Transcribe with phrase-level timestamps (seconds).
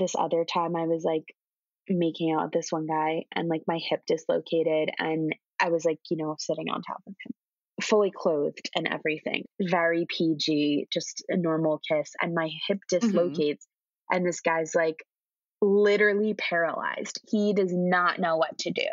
[0.00, 1.24] this other time I was like
[1.88, 5.98] making out with this one guy and like my hip dislocated and I was like,
[6.10, 7.32] you know, sitting on top of him,
[7.82, 12.12] fully clothed and everything, very PG, just a normal kiss.
[12.20, 13.06] And my hip Mm-hmm.
[13.06, 13.66] dislocates.
[14.10, 14.96] And this guy's like
[15.62, 17.20] literally paralyzed.
[17.28, 18.88] He does not know what to do.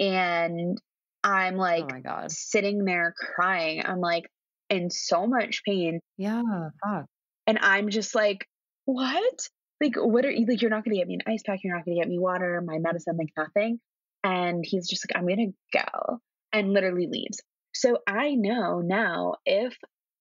[0.00, 0.78] And
[1.24, 2.30] I'm like oh my god.
[2.30, 3.82] sitting there crying.
[3.84, 4.24] I'm like
[4.70, 6.00] in so much pain.
[6.16, 6.42] Yeah.
[6.84, 7.06] Fuck.
[7.46, 8.46] And I'm just like,
[8.84, 9.48] what?
[9.80, 10.62] Like, what are you like?
[10.62, 11.60] You're not to get me an ice pack.
[11.62, 13.78] You're not to get me water, my medicine, like nothing.
[14.24, 16.20] And he's just like, I'm to go
[16.52, 17.40] and literally leaves.
[17.74, 19.76] So I know now if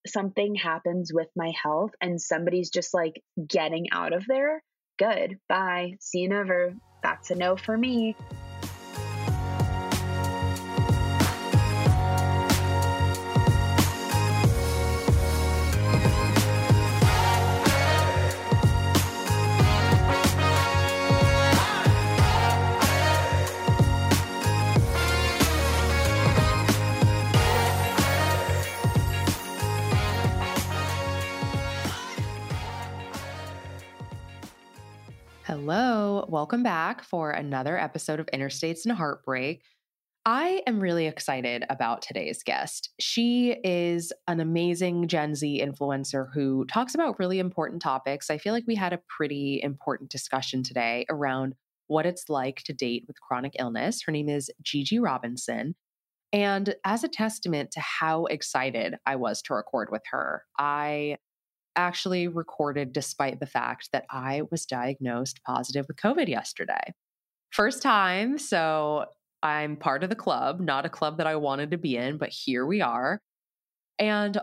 [0.06, 4.62] something happens with my health and somebody's just like getting out of there,
[5.00, 5.38] good.
[5.48, 5.94] Bye.
[6.02, 6.76] See you never.
[7.02, 8.16] That's a no for me.
[35.58, 39.64] Hello, welcome back for another episode of Interstates and Heartbreak.
[40.26, 42.90] I am really excited about today's guest.
[43.00, 48.30] She is an amazing Gen Z influencer who talks about really important topics.
[48.30, 51.56] I feel like we had a pretty important discussion today around
[51.88, 54.02] what it's like to date with chronic illness.
[54.06, 55.74] Her name is Gigi Robinson.
[56.34, 61.16] And as a testament to how excited I was to record with her, I
[61.76, 66.94] actually recorded despite the fact that I was diagnosed positive with COVID yesterday.
[67.52, 69.06] First time, so
[69.44, 72.30] I'm part of the club, not a club that I wanted to be in, but
[72.30, 73.22] here we are.
[74.00, 74.38] And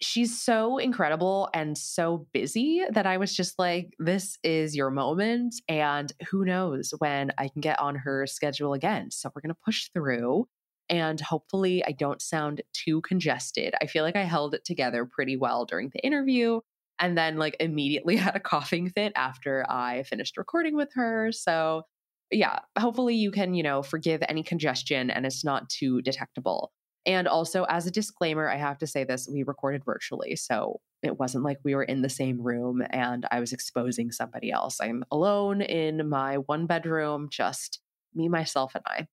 [0.00, 5.54] she's so incredible and so busy that I was just like, this is your moment.
[5.68, 9.10] And who knows when I can get on her schedule again.
[9.10, 10.46] So we're going to push through.
[10.88, 13.74] And hopefully, I don't sound too congested.
[13.82, 16.60] I feel like I held it together pretty well during the interview
[16.98, 21.32] and then like immediately had a coughing fit after I finished recording with her.
[21.32, 21.82] So,
[22.30, 26.72] yeah, hopefully you can, you know, forgive any congestion and it's not too detectable.
[27.06, 30.34] And also, as a disclaimer, I have to say this we recorded virtually.
[30.34, 34.50] So it wasn't like we were in the same room and I was exposing somebody
[34.50, 34.80] else.
[34.80, 37.80] I'm alone in my one bedroom, just
[38.12, 39.06] me, myself, and I.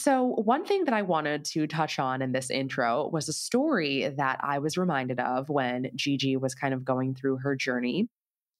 [0.00, 4.08] So, one thing that I wanted to touch on in this intro was a story
[4.16, 8.08] that I was reminded of when Gigi was kind of going through her journey.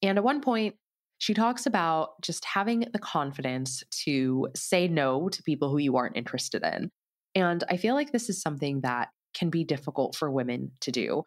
[0.02, 0.74] And at one point,
[1.16, 6.18] she talks about just having the confidence to say no to people who you aren't
[6.18, 6.90] interested in.
[7.34, 11.22] And I feel like this is something that can be difficult for women to do.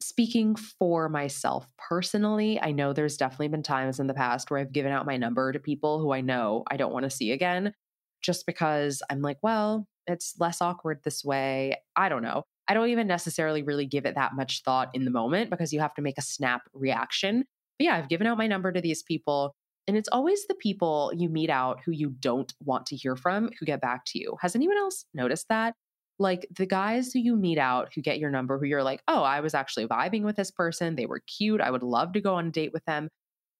[0.00, 4.72] Speaking for myself personally, I know there's definitely been times in the past where I've
[4.72, 7.74] given out my number to people who I know I don't want to see again
[8.22, 11.76] just because I'm like, well, it's less awkward this way.
[11.96, 12.44] I don't know.
[12.68, 15.80] I don't even necessarily really give it that much thought in the moment because you
[15.80, 17.44] have to make a snap reaction.
[17.78, 19.54] But yeah, I've given out my number to these people.
[19.86, 23.50] And it's always the people you meet out who you don't want to hear from
[23.58, 24.36] who get back to you.
[24.42, 25.74] Has anyone else noticed that?
[26.18, 29.22] Like the guys who you meet out who get your number, who you're like, oh,
[29.22, 30.94] I was actually vibing with this person.
[30.94, 31.62] They were cute.
[31.62, 33.08] I would love to go on a date with them.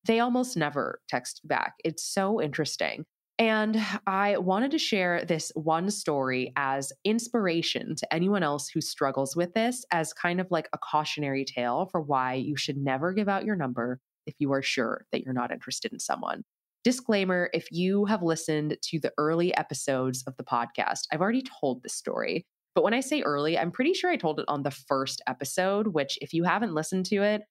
[0.06, 1.74] They almost never text back.
[1.82, 3.04] It's so interesting.
[3.38, 9.36] And I wanted to share this one story as inspiration to anyone else who struggles
[9.36, 13.28] with this, as kind of like a cautionary tale for why you should never give
[13.28, 16.42] out your number if you are sure that you're not interested in someone.
[16.82, 21.82] Disclaimer if you have listened to the early episodes of the podcast, I've already told
[21.82, 22.44] this story.
[22.74, 25.88] But when I say early, I'm pretty sure I told it on the first episode,
[25.88, 27.42] which, if you haven't listened to it,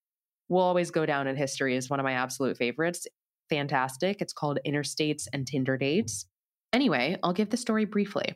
[0.50, 3.08] will always go down in history as one of my absolute favorites
[3.50, 4.22] fantastic.
[4.22, 6.26] It's called Interstates and Tinder Dates.
[6.74, 8.36] Anyway, I'll give the story briefly.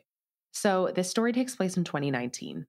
[0.52, 2.66] So, this story takes place in 2019.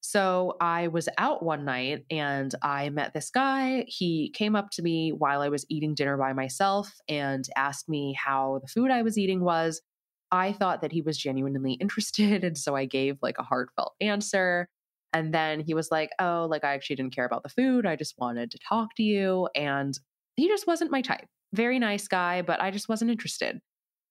[0.00, 3.84] So, I was out one night and I met this guy.
[3.86, 8.14] He came up to me while I was eating dinner by myself and asked me
[8.14, 9.82] how the food I was eating was.
[10.30, 12.44] I thought that he was genuinely interested.
[12.44, 14.68] And so I gave like a heartfelt answer.
[15.14, 17.86] And then he was like, Oh, like I actually didn't care about the food.
[17.86, 19.48] I just wanted to talk to you.
[19.54, 19.98] And
[20.36, 23.60] he just wasn't my type very nice guy, but I just wasn't interested.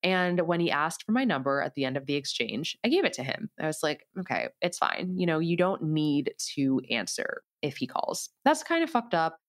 [0.04, 3.04] And when he asked for my number at the end of the exchange, I gave
[3.04, 3.50] it to him.
[3.60, 5.16] I was like, okay, it's fine.
[5.18, 8.30] You know, you don't need to answer if he calls.
[8.45, 9.39] That's kind of fucked up,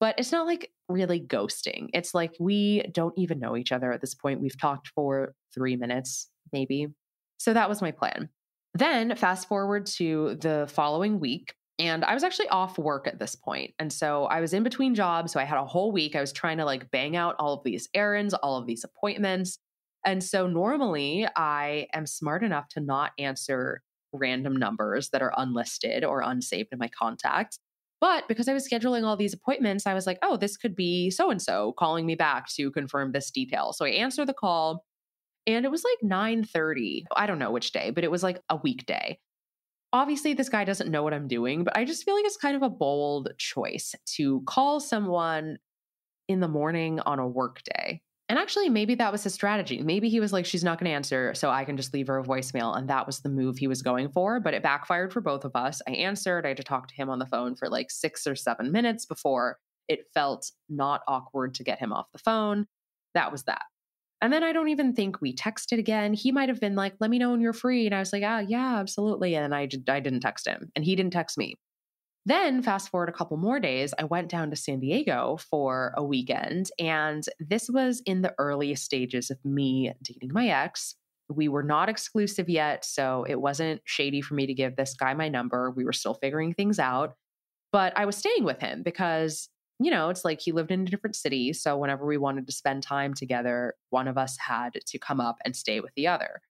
[0.00, 1.88] but it's not like really ghosting.
[1.92, 4.40] It's like we don't even know each other at this point.
[4.40, 6.88] We've talked for three minutes, maybe.
[7.38, 8.30] So that was my plan.
[8.74, 13.36] Then, fast forward to the following week, And I was actually off work at this
[13.36, 13.72] point.
[13.78, 15.32] And so I was in between jobs.
[15.32, 16.16] So I had a whole week.
[16.16, 19.58] I was trying to like bang out all of these errands, all of these appointments.
[20.04, 23.82] And so normally I am smart enough to not answer
[24.12, 27.60] random numbers that are unlisted or unsaved in my contacts.
[28.00, 31.10] But because I was scheduling all these appointments, I was like, oh, this could be
[31.10, 33.72] so and so calling me back to confirm this detail.
[33.72, 34.84] So I answer the call
[35.46, 37.04] and it was like 9:30.
[37.16, 39.18] I don't know which day, but it was like a weekday
[39.92, 42.56] obviously this guy doesn't know what I'm doing, but I just feel like it's kind
[42.56, 45.58] of a bold choice to call someone
[46.28, 48.02] in the morning on a work day.
[48.28, 49.80] And actually, maybe that was his strategy.
[49.80, 52.18] Maybe he was like, she's not going to answer, so I can just leave her
[52.18, 52.76] a voicemail.
[52.76, 54.38] And that was the move he was going for.
[54.38, 55.80] But it backfired for both of us.
[55.88, 56.44] I answered.
[56.44, 59.06] I had to talk to him on the phone for like six or seven minutes
[59.06, 59.58] before
[59.88, 62.66] it felt not awkward to get him off the phone.
[63.14, 63.62] That was that.
[64.20, 66.12] And then I don't even think we texted again.
[66.12, 67.86] He might have been like, let me know when you're free.
[67.86, 69.36] And I was like, ah, yeah, absolutely.
[69.36, 71.54] And I, I didn't text him and he didn't text me.
[72.26, 76.04] Then, fast forward a couple more days, I went down to San Diego for a
[76.04, 76.68] weekend.
[76.78, 80.94] And this was in the earliest stages of me dating my ex.
[81.30, 82.84] We were not exclusive yet.
[82.84, 85.70] So it wasn't shady for me to give this guy my number.
[85.70, 87.14] We were still figuring things out.
[87.72, 89.48] But I was staying with him because
[89.80, 91.52] you know, it's like he lived in a different city.
[91.52, 95.36] So whenever we wanted to spend time together, one of us had to come up
[95.44, 96.40] and stay with the other.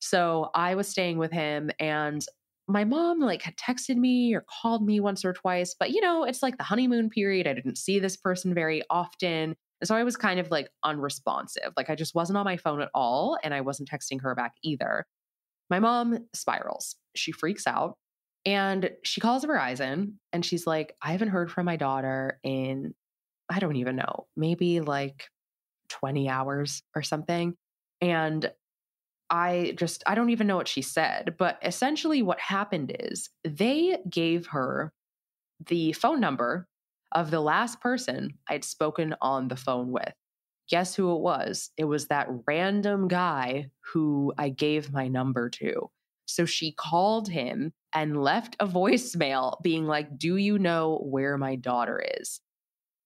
[0.00, 2.24] So I was staying with him and
[2.68, 6.24] my mom like had texted me or called me once or twice, but you know,
[6.24, 7.46] it's like the honeymoon period.
[7.46, 9.56] I didn't see this person very often.
[9.80, 11.72] And so I was kind of like unresponsive.
[11.76, 14.52] Like I just wasn't on my phone at all and I wasn't texting her back
[14.62, 15.06] either.
[15.70, 16.94] My mom spirals.
[17.16, 17.96] She freaks out
[18.44, 22.94] and she calls Verizon and she's like, I haven't heard from my daughter in,
[23.48, 25.28] I don't even know, maybe like
[25.90, 27.54] 20 hours or something.
[28.00, 28.50] And
[29.30, 31.34] I just, I don't even know what she said.
[31.38, 34.92] But essentially, what happened is they gave her
[35.66, 36.66] the phone number
[37.12, 40.12] of the last person I'd spoken on the phone with.
[40.70, 41.70] Guess who it was?
[41.76, 45.90] It was that random guy who I gave my number to.
[46.26, 51.56] So she called him and left a voicemail being like, Do you know where my
[51.56, 52.40] daughter is?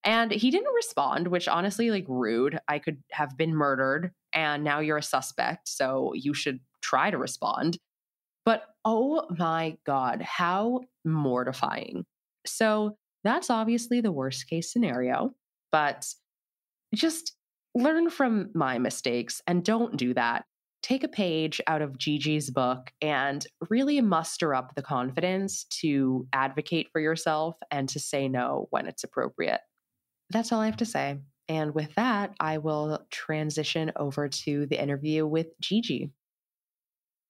[0.04, 2.58] And he didn't respond, which honestly, like, rude.
[2.66, 5.68] I could have been murdered and now you're a suspect.
[5.68, 7.78] So you should try to respond.
[8.44, 12.04] But oh my God, how mortifying.
[12.46, 15.32] So that's obviously the worst case scenario,
[15.70, 16.06] but
[16.94, 17.34] just
[17.74, 20.44] learn from my mistakes and don't do that
[20.82, 26.88] take a page out of Gigi's book and really muster up the confidence to advocate
[26.92, 29.60] for yourself and to say no when it's appropriate.
[30.30, 31.18] That's all I have to say.
[31.48, 36.10] And with that, I will transition over to the interview with Gigi.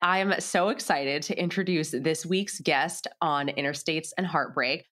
[0.00, 4.84] I am so excited to introduce this week's guest on Interstates and Heartbreak.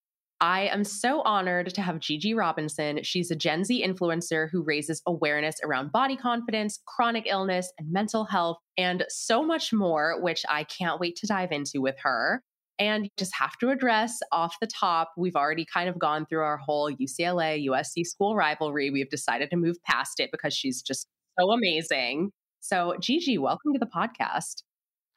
[0.43, 3.03] I am so honored to have Gigi Robinson.
[3.03, 8.25] She's a Gen Z influencer who raises awareness around body confidence, chronic illness, and mental
[8.25, 12.43] health, and so much more, which I can't wait to dive into with her.
[12.79, 16.57] And just have to address off the top, we've already kind of gone through our
[16.57, 18.89] whole UCLA USC school rivalry.
[18.89, 21.07] We've decided to move past it because she's just
[21.39, 22.31] so amazing.
[22.61, 24.63] So, Gigi, welcome to the podcast.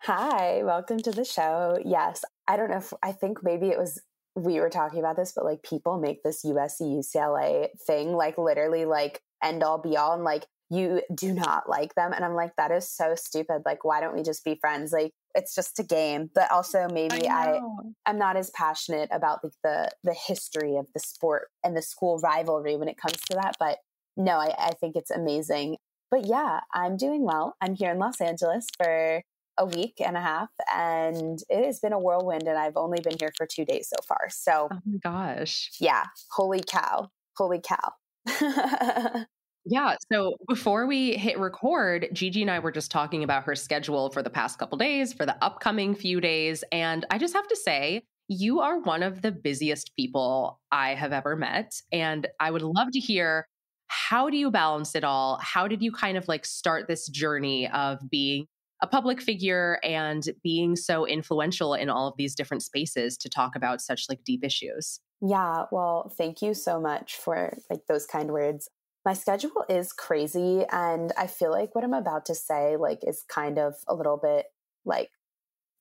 [0.02, 1.80] Hi, welcome to the show.
[1.86, 4.02] Yes, I don't know if I think maybe it was
[4.36, 8.86] we were talking about this, but like people make this USC UCLA thing like literally
[8.86, 12.14] like end all be all and like you do not like them.
[12.14, 13.62] And I'm like, that is so stupid.
[13.66, 14.92] Like, why don't we just be friends?
[14.92, 16.32] Like, it's just a game.
[16.34, 17.60] But also maybe I, I
[18.08, 22.20] am not as passionate about like the the history of the sport and the school
[22.20, 23.56] rivalry when it comes to that.
[23.60, 23.78] But
[24.18, 25.78] no, I, I think it's amazing.
[26.10, 27.56] But yeah, I'm doing well.
[27.62, 29.22] I'm here in Los Angeles for
[29.58, 33.18] a week and a half and it has been a whirlwind and I've only been
[33.20, 34.28] here for 2 days so far.
[34.30, 35.72] So Oh my gosh.
[35.80, 37.10] Yeah, holy cow.
[37.38, 37.94] Holy cow.
[39.66, 44.10] yeah, so before we hit record, Gigi and I were just talking about her schedule
[44.12, 47.56] for the past couple days, for the upcoming few days, and I just have to
[47.56, 52.62] say you are one of the busiest people I have ever met and I would
[52.62, 53.48] love to hear
[53.88, 55.38] how do you balance it all?
[55.42, 58.48] How did you kind of like start this journey of being
[58.84, 63.56] a public figure and being so influential in all of these different spaces to talk
[63.56, 65.00] about such like deep issues.
[65.22, 68.70] Yeah, well, thank you so much for like those kind words.
[69.06, 73.24] My schedule is crazy and I feel like what I'm about to say like is
[73.30, 74.48] kind of a little bit
[74.84, 75.12] like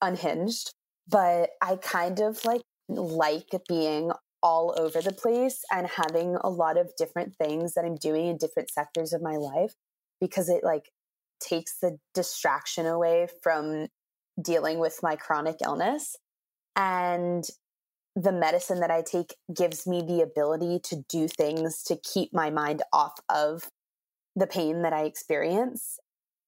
[0.01, 0.73] unhinged,
[1.09, 4.13] but I kind of like like being
[4.45, 8.37] all over the place and having a lot of different things that I'm doing in
[8.37, 9.75] different sectors of my life
[10.21, 10.93] because it like
[11.43, 13.89] takes the distraction away from
[14.41, 16.17] dealing with my chronic illness.
[16.77, 17.45] And
[18.17, 22.51] the medicine that I take gives me the ability to do things to keep my
[22.51, 23.71] mind off of
[24.37, 25.99] the pain that I experience.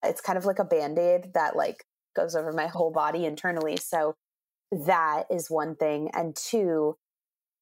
[0.03, 1.85] It's kind of like a band aid that like
[2.15, 3.77] goes over my whole body internally.
[3.77, 4.15] So
[4.71, 6.11] that is one thing.
[6.13, 6.97] And two,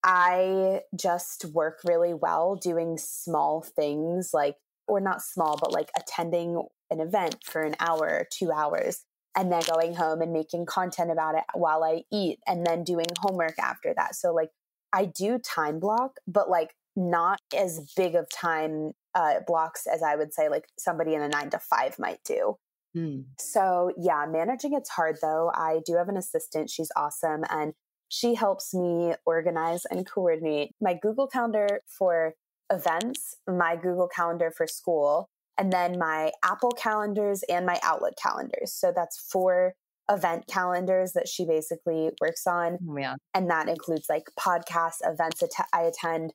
[0.05, 6.63] I just work really well doing small things like, or not small, but like attending
[6.91, 9.05] an event for an hour, two hours,
[9.37, 13.07] and then going home and making content about it while I eat and then doing
[13.21, 14.15] homework after that.
[14.15, 14.51] So, like,
[14.93, 20.17] I do time block, but like not as big of time uh, blocks as I
[20.17, 22.57] would say like somebody in a nine to five might do.
[22.97, 23.25] Mm.
[23.41, 25.51] So, yeah, managing it's hard though.
[25.55, 26.71] I do have an assistant.
[26.71, 27.45] She's awesome.
[27.49, 27.73] And
[28.09, 32.35] she helps me organize and coordinate my Google Calendar for
[32.71, 35.29] events, my Google Calendar for school,
[35.59, 38.73] and then my Apple calendars and my Outlook calendars.
[38.73, 39.75] So that's four
[40.11, 42.79] event calendars that she basically works on.
[42.89, 43.15] Oh, yeah.
[43.35, 45.43] And that includes like podcasts, events
[45.73, 46.33] I attend,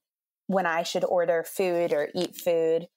[0.48, 2.88] when I should order food or eat food,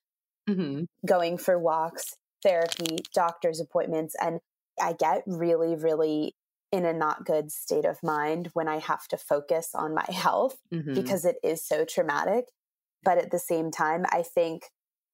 [0.48, 0.84] mm-hmm.
[1.06, 4.14] going for walks, therapy, doctor's appointments.
[4.20, 4.40] And
[4.80, 6.34] I get really, really
[6.72, 10.56] in a not good state of mind when I have to focus on my health
[10.72, 10.94] mm-hmm.
[10.94, 12.44] because it is so traumatic.
[13.02, 14.64] But at the same time, I think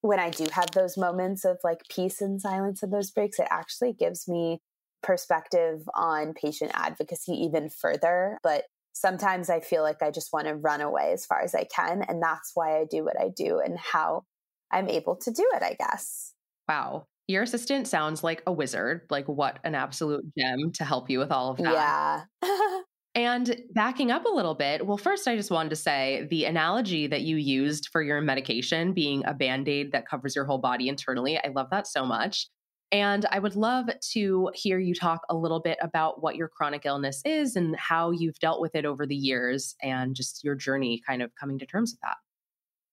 [0.01, 3.49] when I do have those moments of like peace and silence and those breaks, it
[3.51, 4.61] actually gives me
[5.03, 8.39] perspective on patient advocacy even further.
[8.43, 11.65] But sometimes I feel like I just want to run away as far as I
[11.65, 12.03] can.
[12.09, 14.25] And that's why I do what I do and how
[14.73, 16.33] I'm able to do it, I guess.
[16.69, 17.07] Wow.
[17.29, 19.03] Your assistant sounds like a wizard.
[19.11, 22.27] Like, what an absolute gem to help you with all of that.
[22.43, 22.81] Yeah.
[23.17, 27.07] and backing up a little bit, well, first, I just wanted to say the analogy
[27.07, 30.87] that you used for your medication being a band aid that covers your whole body
[30.87, 31.39] internally.
[31.39, 32.47] I love that so much.
[32.93, 36.85] And I would love to hear you talk a little bit about what your chronic
[36.85, 41.01] illness is and how you've dealt with it over the years and just your journey
[41.07, 42.19] kind of coming to terms with that.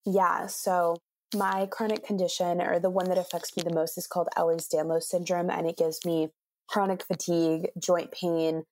[0.05, 0.47] Yeah.
[0.47, 0.95] So,
[1.35, 5.03] my chronic condition, or the one that affects me the most, is called Ehlers Danlos
[5.03, 5.49] syndrome.
[5.49, 6.29] And it gives me
[6.69, 8.63] chronic fatigue, joint pain,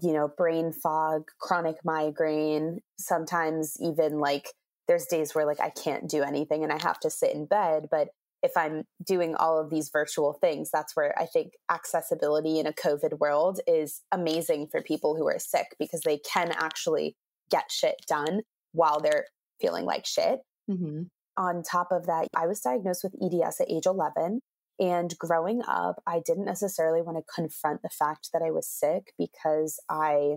[0.00, 4.52] you know, brain fog, chronic migraine, sometimes even like
[4.88, 7.86] there's days where like I can't do anything and I have to sit in bed.
[7.90, 8.08] But
[8.42, 12.72] if I'm doing all of these virtual things, that's where I think accessibility in a
[12.72, 17.16] COVID world is amazing for people who are sick because they can actually
[17.50, 19.26] get shit done while they're
[19.60, 20.40] feeling like shit.
[20.70, 21.02] Mm-hmm.
[21.38, 24.40] On top of that, I was diagnosed with EDS at age 11.
[24.78, 29.12] And growing up, I didn't necessarily want to confront the fact that I was sick
[29.18, 30.36] because I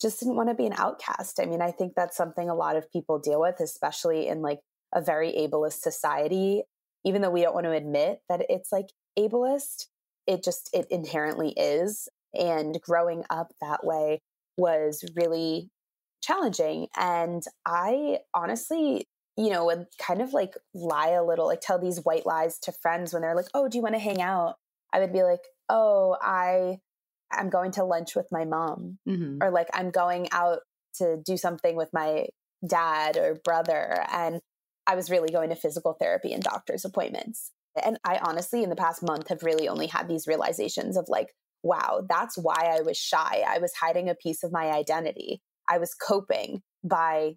[0.00, 1.38] just didn't want to be an outcast.
[1.40, 4.60] I mean, I think that's something a lot of people deal with, especially in like
[4.94, 6.62] a very ableist society
[7.04, 8.86] even though we don't want to admit that it's like
[9.18, 9.86] ableist,
[10.26, 12.08] it just, it inherently is.
[12.32, 14.20] And growing up that way
[14.56, 15.70] was really
[16.22, 16.88] challenging.
[16.96, 21.98] And I honestly, you know, would kind of like lie a little, like tell these
[22.04, 24.54] white lies to friends when they're like, oh, do you want to hang out?
[24.92, 26.78] I would be like, oh, I,
[27.32, 29.38] I'm going to lunch with my mom, mm-hmm.
[29.42, 30.60] or like I'm going out
[30.96, 32.26] to do something with my
[32.66, 34.04] dad or brother.
[34.10, 34.40] And
[34.86, 37.50] I was really going to physical therapy and doctor's appointments.
[37.82, 41.34] And I honestly, in the past month, have really only had these realizations of like,
[41.64, 43.42] wow, that's why I was shy.
[43.46, 45.40] I was hiding a piece of my identity.
[45.68, 47.32] I was coping by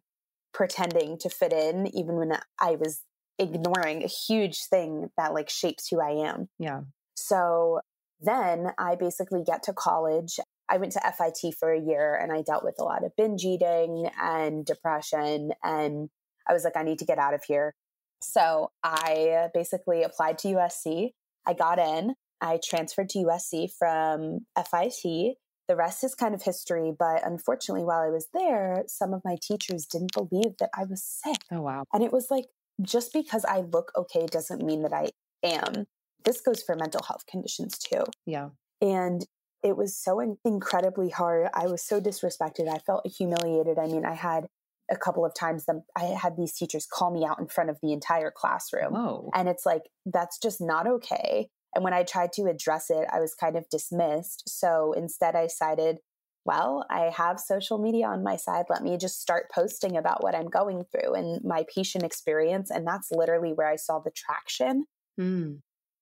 [0.58, 3.04] pretending to fit in, even when I was
[3.38, 6.50] ignoring a huge thing that like shapes who I am.
[6.58, 6.82] Yeah.
[7.14, 7.82] So
[8.20, 10.40] then I basically get to college.
[10.68, 13.44] I went to FIT for a year and I dealt with a lot of binge
[13.44, 16.10] eating and depression and
[16.50, 17.76] I was like, I need to get out of here.
[18.24, 21.12] So I basically applied to USC.
[21.46, 22.16] I got in.
[22.42, 25.36] I transferred to USC from FIT.
[25.68, 29.36] The rest is kind of history, but unfortunately, while I was there, some of my
[29.42, 31.42] teachers didn't believe that I was sick.
[31.52, 31.84] Oh, wow.
[31.94, 32.46] And it was like,
[32.82, 35.10] just because I look okay doesn't mean that I
[35.44, 35.86] am.
[36.24, 38.04] This goes for mental health conditions too.
[38.26, 38.50] Yeah.
[38.82, 39.26] And
[39.64, 41.50] it was so in- incredibly hard.
[41.54, 42.72] I was so disrespected.
[42.74, 43.78] I felt humiliated.
[43.80, 44.48] I mean, I had
[44.90, 47.78] a couple of times them I had these teachers call me out in front of
[47.82, 48.94] the entire classroom.
[48.94, 49.30] Whoa.
[49.34, 51.50] And it's like that's just not okay.
[51.78, 54.50] And when I tried to address it, I was kind of dismissed.
[54.50, 56.00] So instead I decided,
[56.44, 58.66] well, I have social media on my side.
[58.68, 62.72] Let me just start posting about what I'm going through and my patient experience.
[62.72, 64.86] And that's literally where I saw the traction.
[65.22, 65.60] Mm.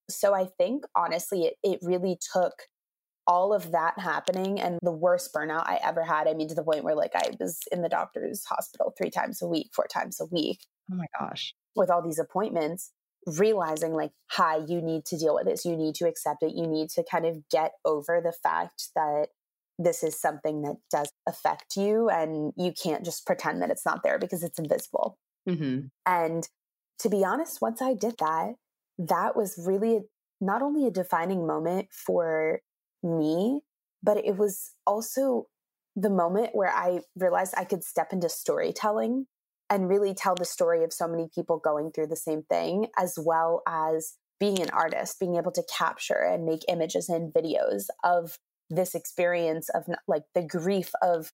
[0.10, 2.53] So I think honestly, it, it really took
[3.27, 6.29] all of that happening and the worst burnout I ever had.
[6.29, 9.41] I mean, to the point where like I was in the doctor's hospital three times
[9.41, 10.60] a week, four times a week.
[10.89, 11.53] Oh my gosh.
[11.75, 12.94] With all these appointments,
[13.25, 15.65] realizing like, hi, you need to deal with this.
[15.65, 16.53] You need to accept it.
[16.55, 19.27] You need to kind of get over the fact that
[19.77, 24.03] this is something that does affect you and you can't just pretend that it's not
[24.03, 25.17] there because it's invisible.
[25.50, 25.88] Mm-hmm.
[26.05, 26.48] And
[27.00, 28.53] to be honest, once I did that,
[28.98, 30.01] that was really
[30.39, 32.62] not only a defining moment for
[33.03, 33.62] me,
[34.01, 35.48] but it was also
[35.96, 39.27] the moment where I realized I could step into storytelling
[39.69, 43.17] and really tell the story of so many people going through the same thing, as
[43.17, 48.38] well as being an artist, being able to capture and make images and videos of
[48.69, 51.31] this experience of like the grief of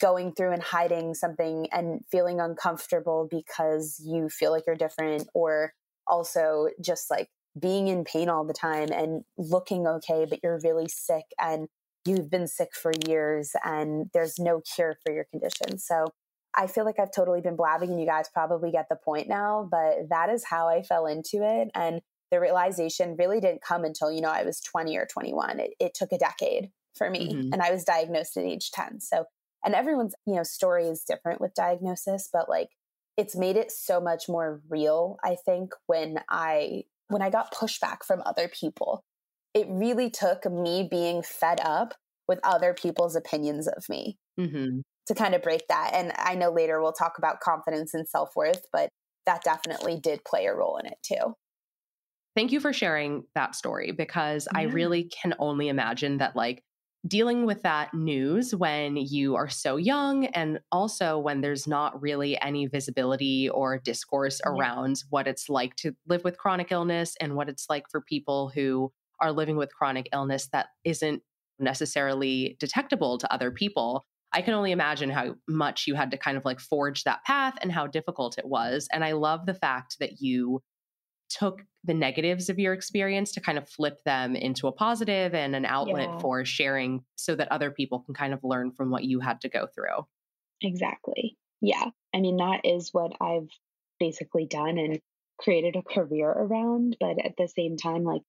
[0.00, 5.72] going through and hiding something and feeling uncomfortable because you feel like you're different or
[6.08, 10.88] also just like being in pain all the time and looking okay but you're really
[10.88, 11.68] sick and
[12.06, 15.78] you've been sick for years and there's no cure for your condition.
[15.78, 16.06] So
[16.56, 19.68] i feel like i've totally been blabbing and you guys probably get the point now
[19.70, 24.10] but that is how i fell into it and the realization really didn't come until
[24.10, 27.52] you know i was 20 or 21 it, it took a decade for me mm-hmm.
[27.52, 29.26] and i was diagnosed at age 10 so
[29.64, 32.68] and everyone's you know story is different with diagnosis but like
[33.16, 38.02] it's made it so much more real i think when i when i got pushback
[38.04, 39.04] from other people
[39.54, 41.94] it really took me being fed up
[42.28, 44.80] with other people's opinions of me mm-hmm.
[45.06, 48.66] To kind of break that and i know later we'll talk about confidence and self-worth
[48.72, 48.90] but
[49.24, 51.34] that definitely did play a role in it too
[52.34, 54.60] thank you for sharing that story because yeah.
[54.60, 56.62] i really can only imagine that like
[57.06, 62.40] dealing with that news when you are so young and also when there's not really
[62.40, 64.50] any visibility or discourse yeah.
[64.50, 68.50] around what it's like to live with chronic illness and what it's like for people
[68.54, 71.22] who are living with chronic illness that isn't
[71.58, 74.04] necessarily detectable to other people.
[74.32, 77.54] I can only imagine how much you had to kind of like forge that path
[77.62, 78.88] and how difficult it was.
[78.92, 80.62] And I love the fact that you
[81.28, 85.56] took the negatives of your experience to kind of flip them into a positive and
[85.56, 86.18] an outlet yeah.
[86.18, 89.48] for sharing so that other people can kind of learn from what you had to
[89.48, 90.06] go through.
[90.62, 91.36] Exactly.
[91.60, 91.86] Yeah.
[92.14, 93.48] I mean, that is what I've
[93.98, 95.00] basically done and
[95.38, 96.96] created a career around.
[97.00, 98.22] But at the same time, like,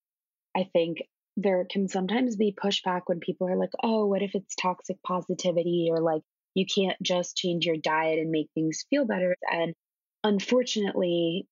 [0.55, 0.99] I think
[1.37, 5.89] there can sometimes be pushback when people are like, oh, what if it's toxic positivity?
[5.91, 6.23] Or like,
[6.55, 9.35] you can't just change your diet and make things feel better.
[9.49, 9.75] And
[10.23, 11.47] unfortunately,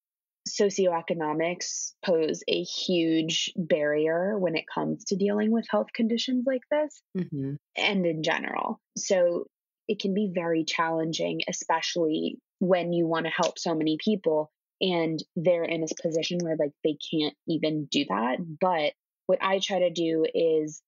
[0.49, 7.01] socioeconomics pose a huge barrier when it comes to dealing with health conditions like this
[7.17, 7.53] mm-hmm.
[7.77, 8.79] and in general.
[8.97, 9.45] So
[9.87, 15.19] it can be very challenging, especially when you want to help so many people and
[15.35, 18.37] they're in a position where like they can't even do that.
[18.59, 18.93] But
[19.27, 20.81] what I try to do is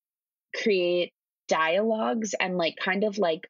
[0.55, 1.11] create
[1.47, 3.49] dialogues and like kind of like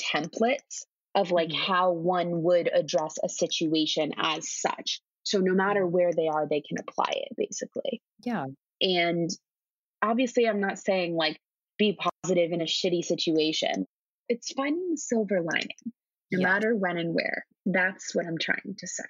[0.00, 1.72] templates of like mm-hmm.
[1.72, 5.00] how one would address a situation as such.
[5.24, 8.00] So no matter where they are, they can apply it basically.
[8.24, 8.46] Yeah.
[8.80, 9.30] And
[10.00, 11.38] obviously, I'm not saying like
[11.78, 13.86] be positive in a shitty situation.
[14.28, 15.68] It's finding the silver lining,
[16.30, 16.46] no yeah.
[16.46, 17.44] matter when and where.
[17.66, 19.04] That's what I'm trying to say.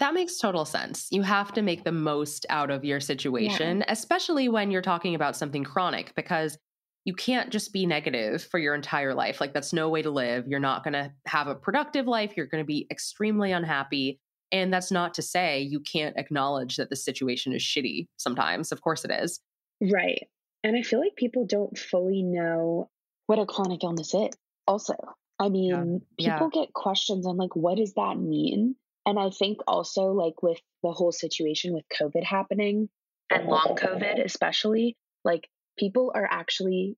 [0.00, 1.08] That makes total sense.
[1.10, 3.84] You have to make the most out of your situation, yeah.
[3.88, 6.58] especially when you're talking about something chronic, because
[7.04, 9.40] you can't just be negative for your entire life.
[9.40, 10.48] Like, that's no way to live.
[10.48, 12.32] You're not going to have a productive life.
[12.36, 14.20] You're going to be extremely unhappy.
[14.50, 18.72] And that's not to say you can't acknowledge that the situation is shitty sometimes.
[18.72, 19.40] Of course it is.
[19.80, 20.26] Right.
[20.62, 22.88] And I feel like people don't fully know
[23.26, 24.30] what a chronic illness is,
[24.66, 24.94] also.
[25.38, 26.34] I mean, yeah.
[26.34, 26.62] people yeah.
[26.62, 28.76] get questions on like, what does that mean?
[29.06, 32.88] And I think also, like, with the whole situation with COVID happening
[33.30, 36.96] and long COVID, especially, like, people are actually,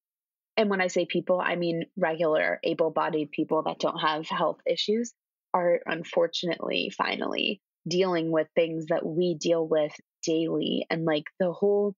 [0.57, 4.61] and when I say people, I mean regular able bodied people that don't have health
[4.67, 5.13] issues
[5.55, 9.93] are unfortunately finally dealing with things that we deal with
[10.25, 10.87] daily.
[10.91, 11.95] And like the whole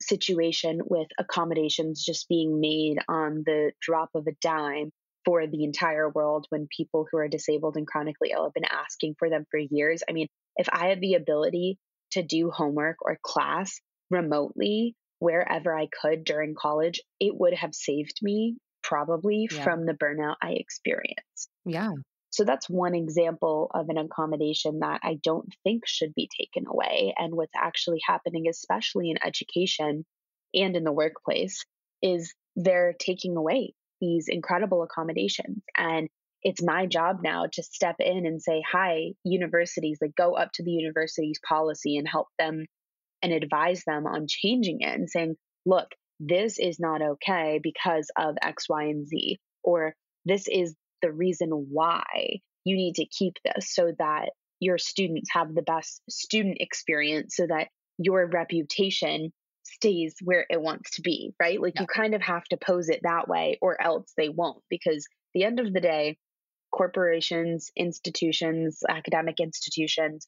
[0.00, 4.90] situation with accommodations just being made on the drop of a dime
[5.28, 9.14] for the entire world when people who are disabled and chronically ill have been asking
[9.18, 10.02] for them for years.
[10.08, 11.76] I mean, if I had the ability
[12.12, 13.78] to do homework or class
[14.10, 19.62] remotely wherever I could during college, it would have saved me probably yeah.
[19.62, 21.50] from the burnout I experienced.
[21.66, 21.92] Yeah.
[22.30, 27.12] So that's one example of an accommodation that I don't think should be taken away.
[27.18, 30.06] And what's actually happening, especially in education
[30.54, 31.66] and in the workplace,
[32.00, 35.62] is they're taking away these incredible accommodations.
[35.76, 36.08] And
[36.42, 40.62] it's my job now to step in and say, hi, universities, like go up to
[40.62, 42.66] the university's policy and help them
[43.22, 45.34] and advise them on changing it and saying,
[45.66, 45.88] look,
[46.20, 51.50] this is not okay because of X, Y, and Z, or this is the reason
[51.50, 52.04] why
[52.64, 54.30] you need to keep this so that
[54.60, 59.32] your students have the best student experience so that your reputation
[59.74, 61.60] stays where it wants to be, right?
[61.60, 61.82] Like Yeah.
[61.82, 65.44] you kind of have to pose it that way or else they won't because the
[65.44, 66.18] end of the day
[66.72, 70.26] corporations, institutions, academic institutions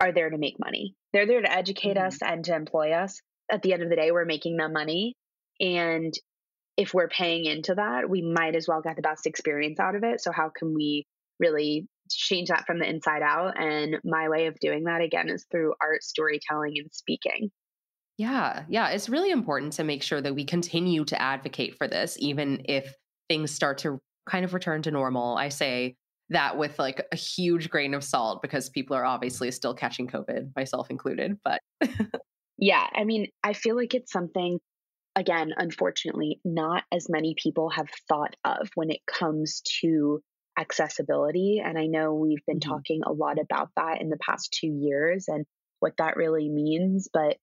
[0.00, 0.94] are there to make money.
[1.12, 2.06] They're there to educate Mhm.
[2.06, 3.20] us and to employ us.
[3.50, 5.16] At the end of the day, we're making them money
[5.60, 6.12] and
[6.76, 10.02] if we're paying into that, we might as well get the best experience out of
[10.04, 10.20] it.
[10.20, 11.06] So how can we
[11.38, 13.58] really change that from the inside out?
[13.60, 17.50] And my way of doing that again is through art, storytelling, and speaking.
[18.16, 18.90] Yeah, yeah.
[18.90, 22.94] It's really important to make sure that we continue to advocate for this, even if
[23.28, 23.98] things start to
[24.28, 25.36] kind of return to normal.
[25.36, 25.96] I say
[26.30, 30.52] that with like a huge grain of salt because people are obviously still catching COVID,
[30.56, 31.38] myself included.
[31.44, 31.60] But
[32.58, 34.60] Yeah, I mean, I feel like it's something,
[35.16, 40.22] again, unfortunately, not as many people have thought of when it comes to
[40.58, 41.62] accessibility.
[41.64, 42.60] And I know we've been Mhm.
[42.60, 45.46] talking a lot about that in the past two years and
[45.80, 47.08] what that really means.
[47.12, 47.38] But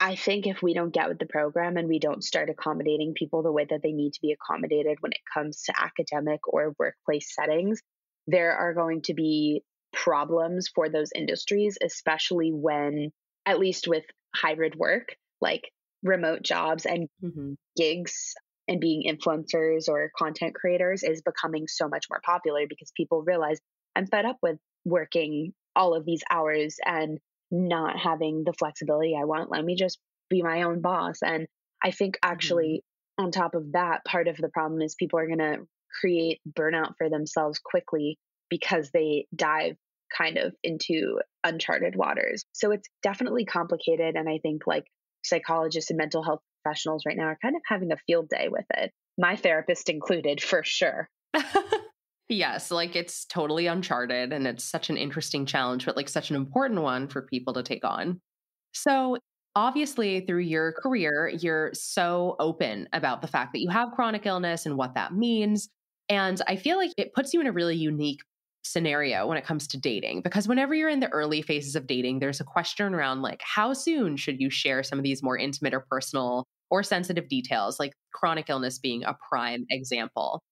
[0.00, 3.42] I think if we don't get with the program and we don't start accommodating people
[3.42, 7.34] the way that they need to be accommodated when it comes to academic or workplace
[7.34, 7.82] settings,
[8.26, 13.12] there are going to be problems for those industries, especially when,
[13.44, 15.70] at least with hybrid work, like
[16.02, 17.56] remote jobs and Mhm.
[17.76, 18.34] gigs
[18.68, 23.58] and being influencers or content creators is becoming so much more popular because people realize
[23.96, 27.18] I'm fed up with working all of these hours and
[27.50, 29.50] not having the flexibility I want.
[29.50, 31.18] Let me just be my own boss.
[31.22, 31.46] And
[31.82, 32.32] I think mm-hmm.
[32.32, 32.84] actually,
[33.18, 35.66] on top of that, part of the problem is people are going to
[36.00, 39.76] create burnout for themselves quickly because they dive
[40.16, 42.44] kind of into uncharted waters.
[42.52, 44.16] So it's definitely complicated.
[44.16, 44.84] And I think like
[45.22, 48.64] psychologists and mental health professionals right now are kind of having a field day with
[48.76, 48.90] it.
[49.18, 51.08] My therapist included, for sure.
[52.30, 56.36] yes, like it's totally uncharted and it's such an interesting challenge, but like such an
[56.36, 58.20] important one for people to take on.
[58.72, 59.18] So,
[59.56, 64.66] obviously, through your career, you're so open about the fact that you have chronic illness
[64.66, 65.68] and what that means.
[66.08, 68.20] And I feel like it puts you in a really unique
[68.62, 72.18] scenario when it comes to dating because whenever you're in the early phases of dating
[72.18, 75.72] there's a question around like how soon should you share some of these more intimate
[75.72, 80.42] or personal or sensitive details like chronic illness being a prime example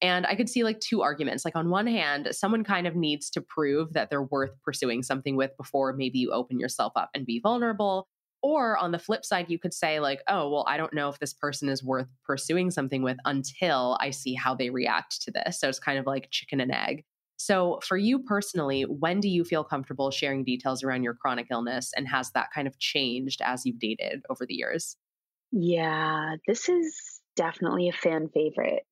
[0.00, 1.44] and I could see like two arguments.
[1.44, 5.36] Like, on one hand, someone kind of needs to prove that they're worth pursuing something
[5.36, 8.06] with before maybe you open yourself up and be vulnerable.
[8.42, 11.18] Or on the flip side, you could say, like, oh, well, I don't know if
[11.18, 15.58] this person is worth pursuing something with until I see how they react to this.
[15.58, 17.04] So it's kind of like chicken and egg.
[17.38, 21.92] So, for you personally, when do you feel comfortable sharing details around your chronic illness?
[21.96, 24.96] And has that kind of changed as you've dated over the years?
[25.52, 28.82] Yeah, this is definitely a fan favorite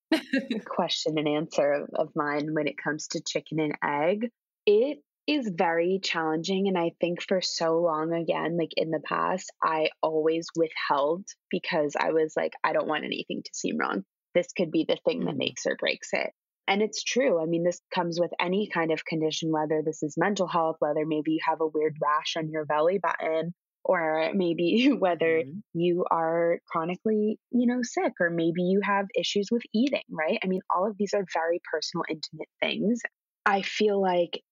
[0.67, 4.31] question and answer of, of mine when it comes to chicken and egg.
[4.67, 6.69] It is very challenging.
[6.69, 11.97] And I think for so long, again, like in the past, I always withheld because
[11.99, 14.05] I was like, I don't want anything to seem wrong.
[14.35, 15.39] This could be the thing that Mm.
[15.39, 16.31] makes or breaks it.
[16.67, 17.43] And it's true.
[17.43, 21.05] I mean, this comes with any kind of condition, whether this is mental health, whether
[21.07, 25.63] maybe you have a weird rash on your belly button, or maybe whether Mhm.
[25.75, 30.39] you are chronically, you know, sick, or maybe you have issues with eating, right?
[30.43, 33.01] I mean, all of these are very personal, intimate things.
[33.47, 34.43] I feel like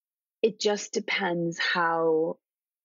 [0.43, 2.39] it just depends how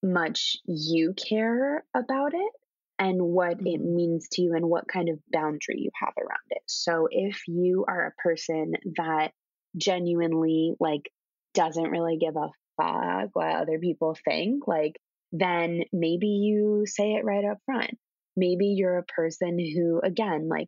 [0.04, 2.52] much you care about it
[3.00, 3.84] and what it Mhm.
[3.84, 6.62] means to you and what kind of boundary you have around it.
[6.68, 9.32] So if you are a person that
[9.76, 11.12] genuinely like
[11.54, 14.94] doesn't really give a fuck what other people think, like
[15.40, 17.92] then maybe you say it right up front.
[18.36, 20.68] Maybe you're a person who again like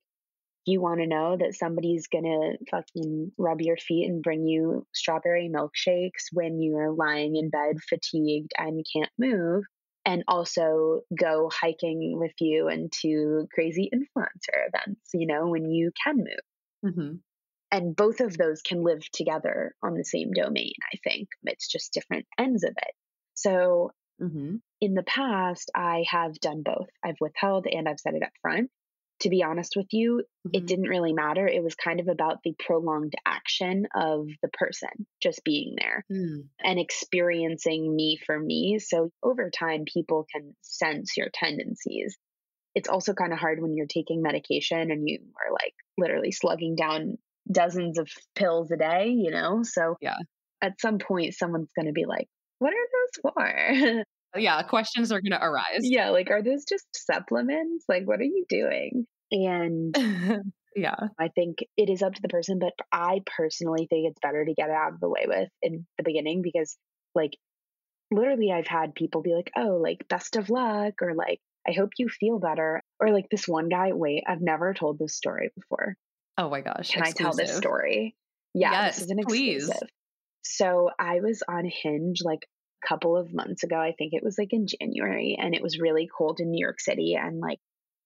[0.66, 5.50] you want to know that somebody's gonna fucking rub your feet and bring you strawberry
[5.50, 9.64] milkshakes when you're lying in bed fatigued and can't move
[10.06, 16.18] and also go hiking with you into crazy influencer events you know when you can
[16.18, 17.22] move Mhm.
[17.72, 21.94] and both of those can live together on the same domain i think it's just
[21.94, 22.94] different ends of it
[23.34, 24.62] so Mhm.
[24.82, 28.70] in the past i have done both i've withheld and i've said it up front
[29.20, 30.68] to be honest with you it Mhm.
[30.68, 31.46] didn't really matter.
[31.48, 34.90] It was kind of about the prolonged action of the person
[35.22, 36.48] just being there Mm.
[36.64, 38.80] and experiencing me for me.
[38.80, 42.18] So over time, people can sense your tendencies.
[42.76, 46.76] It's also kind of hard when you're taking medication and you are like literally slugging
[46.76, 47.18] down
[47.52, 49.64] dozens of pills a day, you know?
[49.64, 50.18] So Yeah.
[50.62, 52.28] at some point, someone's going to be like,
[52.60, 54.04] what are those for?
[54.36, 55.80] Oh, yeah, questions are going to arise.
[55.82, 57.86] yeah, like, are those just supplements?
[57.90, 59.08] Like, what are you doing?
[59.32, 59.98] And
[60.76, 60.98] yeah.
[61.20, 64.54] I think it is up to the person, but I personally think it's better to
[64.54, 66.78] get it out of the way with in the beginning because,
[67.16, 67.32] like,
[68.12, 71.92] literally, I've had people be like, oh, like, best of luck, or like, I hope
[71.98, 72.82] you feel better.
[73.00, 75.96] Or like this one guy, wait, I've never told this story before.
[76.38, 76.92] Oh my gosh.
[76.92, 77.16] Can exclusive.
[77.16, 78.16] I tell this story?
[78.54, 79.70] Yeah, yes, this is an please.
[80.44, 82.48] So I was on Hinge like
[82.84, 83.76] a couple of months ago.
[83.76, 86.80] I think it was like in January, and it was really cold in New York
[86.80, 87.16] City.
[87.20, 87.60] And like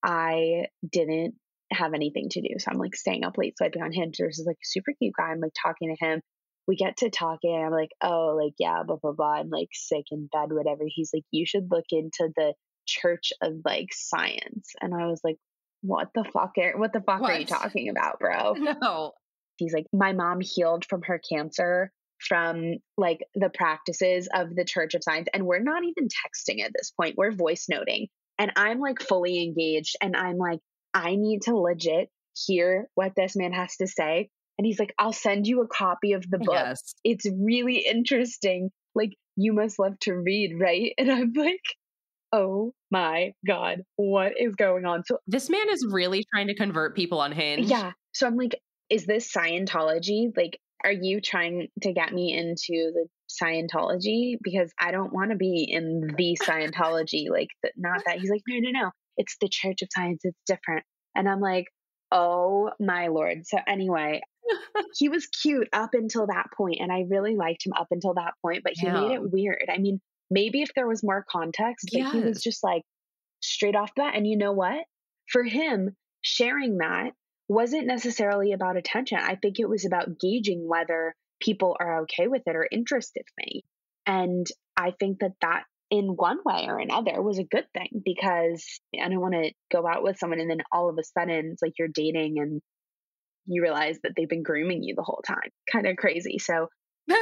[0.04, 1.36] I didn't
[1.72, 2.60] have anything to do.
[2.60, 3.56] So I'm like staying up late.
[3.58, 4.18] Be on Hinge.
[4.18, 5.32] There's this like super cute guy.
[5.32, 6.22] I'm like talking to him.
[6.68, 7.56] We get to talking.
[7.56, 9.34] I'm like, oh, like, yeah, blah, blah, blah.
[9.34, 10.84] I'm like sick in bed, whatever.
[10.88, 12.54] He's like, you should look into the
[12.86, 14.72] church of like science.
[14.82, 15.38] And I was like,
[15.82, 17.32] what the fuck are, what the fuck what?
[17.32, 18.54] are you talking about, bro?
[18.82, 19.12] No.
[19.58, 21.92] He's like, my mom healed from her cancer
[22.28, 25.28] from like the practices of the Church of Science.
[25.34, 27.16] And we're not even texting at this point.
[27.18, 28.08] We're voice noting.
[28.38, 29.96] And I'm like fully engaged.
[30.02, 30.60] And I'm like,
[30.94, 34.30] I need to legit hear what this man has to say.
[34.58, 36.54] And he's like, I'll send you a copy of the book.
[36.54, 36.94] Yes.
[37.04, 38.70] It's really interesting.
[38.96, 40.94] Like, you must love to read, right?
[40.98, 41.62] And I'm like,
[42.32, 45.04] oh my God, what is going on?
[45.06, 47.66] So, this man is really trying to convert people on Hinge.
[47.66, 47.92] Yeah.
[48.12, 48.60] So, I'm like,
[48.90, 50.36] is this Scientology?
[50.38, 54.38] Like, are you trying to get me into the Scientology?
[54.42, 57.30] Because I don't want to be in the Scientology.
[57.30, 58.20] like, not that.
[58.20, 60.84] He's like, no, no, no it's the Church of Science, it's different.
[61.16, 61.66] And I'm like,
[62.12, 63.46] oh my Lord.
[63.46, 64.22] So, anyway,
[64.98, 68.34] he was cute up until that point, and I really liked him up until that
[68.42, 69.02] point, but he yeah.
[69.02, 69.70] made it weird.
[69.70, 72.14] I mean, maybe if there was more context, but yes.
[72.14, 72.84] he was just like
[73.42, 74.16] straight off that.
[74.16, 74.84] And you know what?
[75.30, 77.12] For him, sharing that
[77.48, 79.20] wasn't necessarily about attention.
[79.20, 83.46] I think it was about gauging whether people are okay with it or interested in
[83.46, 83.64] me.
[84.06, 88.66] And I think that that in one way or another was a good thing because
[89.00, 91.62] I don't want to go out with someone and then all of a sudden it's
[91.62, 92.62] like you're dating and
[93.46, 95.50] you realize that they've been grooming you the whole time.
[95.72, 96.40] Kind of crazy.
[96.40, 96.68] So,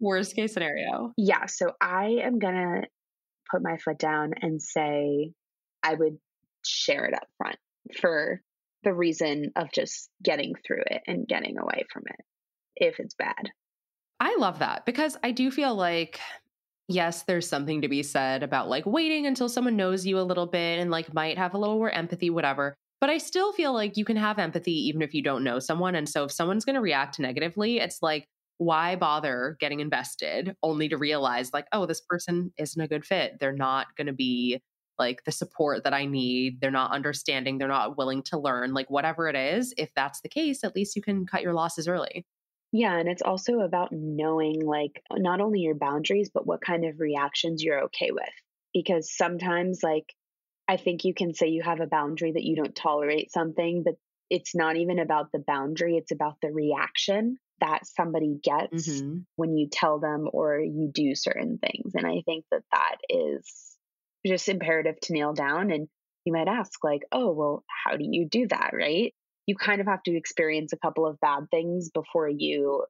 [0.00, 1.12] worst case scenario.
[1.16, 1.46] Yeah.
[1.46, 2.82] So, I am going to
[3.50, 5.32] put my foot down and say
[5.82, 6.18] I would
[6.64, 7.56] share it up front
[8.00, 8.40] for
[8.84, 12.24] the reason of just getting through it and getting away from it
[12.76, 13.50] if it's bad.
[14.20, 16.20] I love that because I do feel like
[16.88, 20.46] yes, there's something to be said about like waiting until someone knows you a little
[20.46, 22.74] bit and like might have a little more empathy, whatever.
[23.00, 25.94] But I still feel like you can have empathy even if you don't know someone.
[25.94, 28.26] And so if someone's going to react negatively, it's like,
[28.58, 33.38] why bother getting invested only to realize like, oh, this person isn't a good fit?
[33.40, 34.62] They're not going to be
[34.98, 36.60] like the support that I need.
[36.60, 37.58] They're not understanding.
[37.58, 38.74] They're not willing to learn.
[38.74, 41.88] Like, whatever it is, if that's the case, at least you can cut your losses
[41.88, 42.26] early.
[42.72, 47.00] Yeah, and it's also about knowing like not only your boundaries, but what kind of
[47.00, 48.24] reactions you're okay with.
[48.72, 50.14] Because sometimes, like,
[50.68, 53.94] I think you can say you have a boundary that you don't tolerate something, but
[54.30, 59.18] it's not even about the boundary, it's about the reaction that somebody gets mm-hmm.
[59.36, 61.92] when you tell them or you do certain things.
[61.94, 63.71] And I think that that is
[64.26, 65.70] just imperative to nail down.
[65.70, 65.88] And
[66.24, 68.70] you might ask, like, oh, well, how do you do that?
[68.72, 69.12] Right
[69.46, 72.84] you kind of have to experience a couple of bad things before you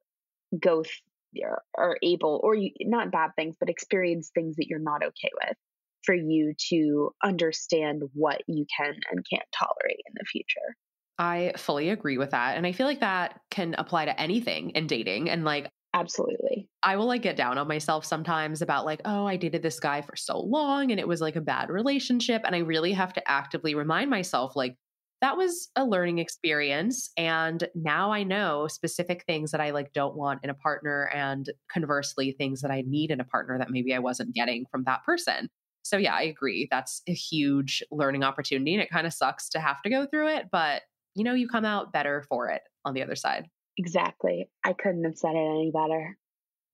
[0.59, 1.43] go th-
[1.75, 5.57] are able or you not bad things but experience things that you're not okay with
[6.03, 10.75] for you to understand what you can and can't tolerate in the future.
[11.17, 12.57] I fully agree with that.
[12.57, 15.29] And I feel like that can apply to anything in dating.
[15.29, 16.69] And like, absolutely.
[16.81, 20.01] I will like get down on myself sometimes about like, oh, I dated this guy
[20.01, 22.41] for so long and it was like a bad relationship.
[22.45, 24.75] And I really have to actively remind myself, like,
[25.21, 30.17] that was a learning experience and now i know specific things that i like don't
[30.17, 33.93] want in a partner and conversely things that i need in a partner that maybe
[33.93, 35.49] i wasn't getting from that person
[35.81, 39.61] so yeah i agree that's a huge learning opportunity and it kind of sucks to
[39.61, 40.81] have to go through it but
[41.15, 45.03] you know you come out better for it on the other side exactly i couldn't
[45.03, 46.17] have said it any better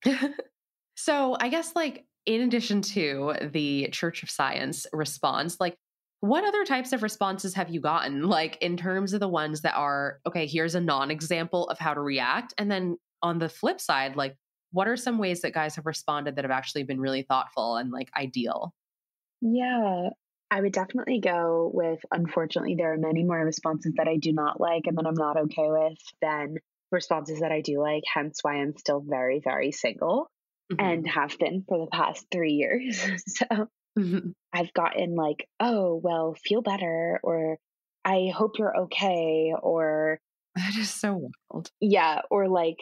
[0.95, 5.77] so i guess like in addition to the church of science response like
[6.21, 8.23] what other types of responses have you gotten?
[8.23, 11.93] Like in terms of the ones that are, okay, here's a non example of how
[11.93, 12.53] to react.
[12.57, 14.35] And then on the flip side, like
[14.71, 17.91] what are some ways that guys have responded that have actually been really thoughtful and
[17.91, 18.73] like ideal?
[19.41, 20.09] Yeah,
[20.51, 24.59] I would definitely go with unfortunately, there are many more responses that I do not
[24.59, 26.57] like and that I'm not okay with than
[26.91, 30.29] responses that I do like, hence why I'm still very, very single
[30.71, 30.83] mm-hmm.
[30.83, 33.05] and have been for the past three years.
[33.27, 33.67] so
[33.99, 34.29] Mm-hmm.
[34.53, 37.57] I've gotten like, oh, well, feel better, or
[38.05, 40.19] I hope you're okay, or
[40.55, 41.69] that is so wild.
[41.79, 42.77] Yeah, or like,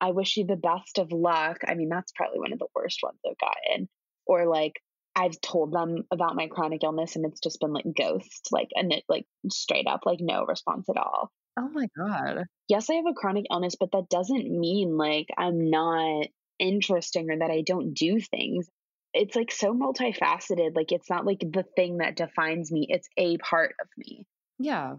[0.00, 1.58] I wish you the best of luck.
[1.66, 3.88] I mean, that's probably one of the worst ones I've gotten.
[4.26, 4.74] Or like,
[5.14, 8.92] I've told them about my chronic illness and it's just been like ghost, like, and
[8.92, 11.30] it like straight up, like, no response at all.
[11.58, 12.44] Oh my God.
[12.68, 16.26] Yes, I have a chronic illness, but that doesn't mean like I'm not
[16.58, 18.68] interesting or that I don't do things
[19.16, 20.76] it's like so multifaceted.
[20.76, 24.26] Like it's not like the thing that defines me, it's a part of me.
[24.58, 24.96] Yeah.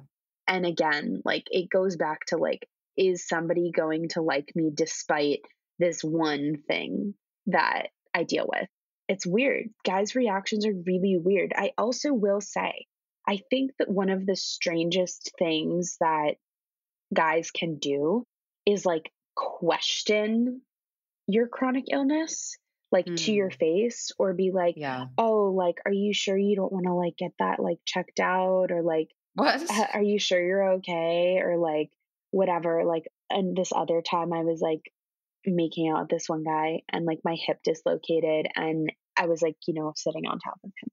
[0.47, 2.67] And again, like it goes back to like,
[2.97, 5.41] is somebody going to like me despite
[5.77, 7.13] this one thing
[7.47, 8.67] that I deal with?
[9.07, 9.67] It's weird.
[9.85, 11.53] Guys' reactions are really weird.
[11.55, 12.87] I also will say,
[13.27, 16.35] I think that one of the strangest things that
[17.13, 18.25] guys can do
[18.65, 20.61] is like question
[21.27, 22.57] your chronic illness
[22.91, 23.17] like mm.
[23.17, 23.57] to your mm.
[23.57, 27.17] face or be like yeah oh like are you sure you don't want to like
[27.17, 29.61] get that like checked out or like what
[29.93, 31.89] are you sure you're okay or like
[32.31, 34.81] whatever like and this other time i was like
[35.45, 39.55] making out with this one guy and like my hip dislocated and i was like
[39.67, 40.89] you know sitting on top of him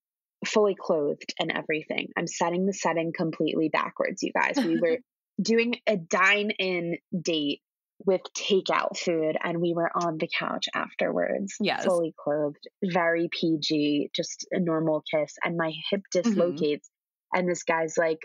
[0.46, 4.98] fully clothed and everything i'm setting the setting completely backwards you guys we were
[5.40, 7.60] doing a dine in date
[8.06, 14.10] with takeout food and we were on the couch afterwards yes fully clothed very pg
[14.14, 16.28] just a normal kiss and my hip mm-hmm.
[16.28, 17.38] dislocates mm-hmm.
[17.38, 18.18] and this guy's like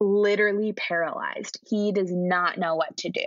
[0.00, 3.26] literally paralyzed he does not know what to do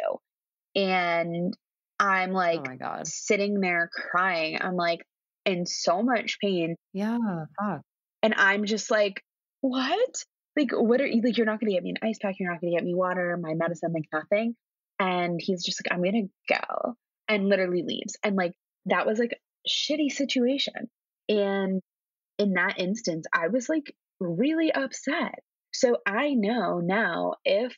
[0.75, 1.53] and
[1.99, 3.05] i'm oh like oh my God.
[3.05, 5.01] sitting there crying i'm like
[5.45, 7.17] in so much pain yeah
[7.61, 7.81] fuck.
[8.23, 9.21] and i'm just like
[9.61, 10.23] what
[10.55, 12.61] like what are you like you're not gonna get me an ice pack you're not
[12.61, 14.55] gonna get me water my medicine like nothing.
[14.99, 16.95] And he's just like i'm gonna go
[17.27, 18.17] and literally leaves.
[18.23, 18.53] And like
[18.85, 20.89] that was like shitty situation.
[21.29, 21.81] And
[22.37, 25.39] in that instance i was like really upset.
[25.73, 27.75] So i know now if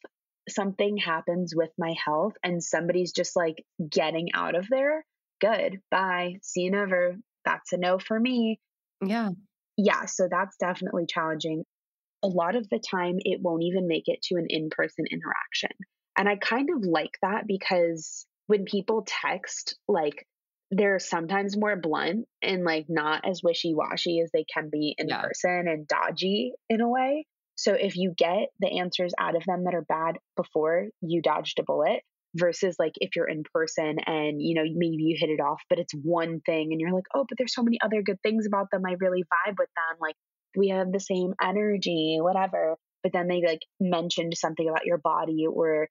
[0.50, 5.04] something happens with my health and somebody's just like getting out of there
[5.42, 8.60] good bye see you never that's a no for me.
[9.04, 9.30] Yeah.
[9.78, 11.64] Yeah so that's definitely challenging
[12.26, 15.70] a lot of the time it won't even make it to an in-person interaction
[16.18, 20.26] and I kind of like that because when people text, like
[20.72, 25.10] they're sometimes more blunt and like not as wishy washy as they can be in
[25.10, 25.22] yeah.
[25.22, 27.26] person and dodgy in a way.
[27.56, 31.60] So if you get the answers out of them that are bad before you dodged
[31.60, 32.02] a bullet
[32.36, 35.80] versus like if you're in person and you know maybe you hit it off but
[35.80, 38.70] it's one thing and you're like oh but there's so many other good things about
[38.72, 40.16] them I really vibe with them like
[40.58, 45.46] we have the same energy whatever but then they like mentioned something about your body
[45.46, 45.88] or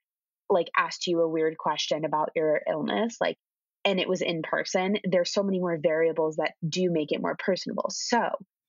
[0.51, 3.37] like asked you a weird question about your illness, like,
[3.85, 7.37] and it was in person, there's so many more variables that do make it more
[7.39, 7.91] personable.
[7.91, 8.19] So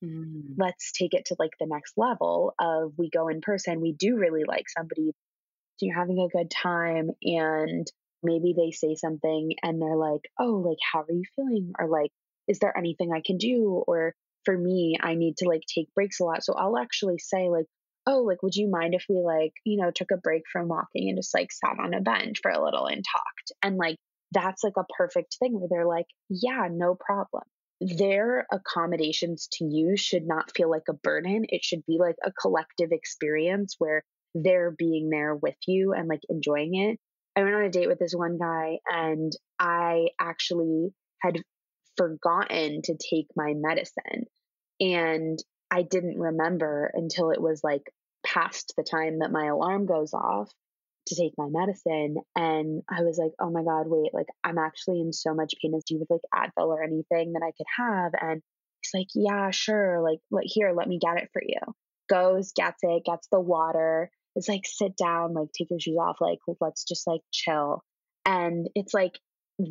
[0.04, 0.42] mm.
[0.58, 4.18] let's take it to like the next level of we go in person, we do
[4.18, 5.12] really like somebody,
[5.78, 7.88] so you're having a good time, and
[8.24, 11.74] maybe they say something and they're like, oh, like, how are you feeling?
[11.80, 12.12] Or like,
[12.48, 13.84] is there anything I can do?
[13.88, 14.14] Or
[14.46, 16.44] for me, I need to like take breaks a lot.
[16.44, 17.66] So I'll actually say, like,
[18.08, 21.10] oh, like, would you mind if we like, you know, took a break from walking
[21.10, 23.52] and just like sat on a bench for a little and talked?
[23.64, 23.98] And like,
[24.32, 27.44] that's like a perfect thing where they're like, yeah, no problem.
[27.82, 31.46] Their accommodations to you should not feel like a burden.
[31.50, 34.04] It should be like a collective experience where
[34.34, 37.00] they're being there with you and like enjoying it.
[37.36, 40.90] I went on a date with this one guy and I actually
[41.22, 41.42] had
[41.98, 44.26] forgotten to take my medicine.
[44.80, 45.40] And
[45.72, 47.92] I didn't remember until it was like
[48.26, 50.52] past the time that my alarm goes off
[51.08, 52.18] to take my medicine.
[52.36, 55.74] And I was like, oh my God, wait, like I'm actually in so much pain.
[55.76, 58.12] As do you have like Advil or anything that I could have?
[58.20, 58.42] And
[58.82, 60.02] he's like, yeah, sure.
[60.02, 61.60] Like, like here, let me get it for you.
[62.10, 64.10] Goes, gets it, gets the water.
[64.36, 67.84] It's like, sit down, like take your shoes off, like let's just like chill.
[68.26, 69.20] And it's like,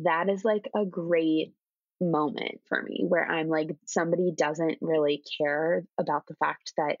[0.03, 1.53] that is like a great
[2.01, 6.97] moment for me where I'm like, somebody doesn't really care about the fact that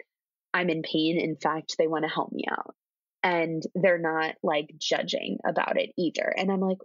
[0.53, 1.19] I'm in pain.
[1.19, 2.75] In fact, they want to help me out.
[3.23, 6.33] And they're not like judging about it either.
[6.37, 6.77] And I'm like,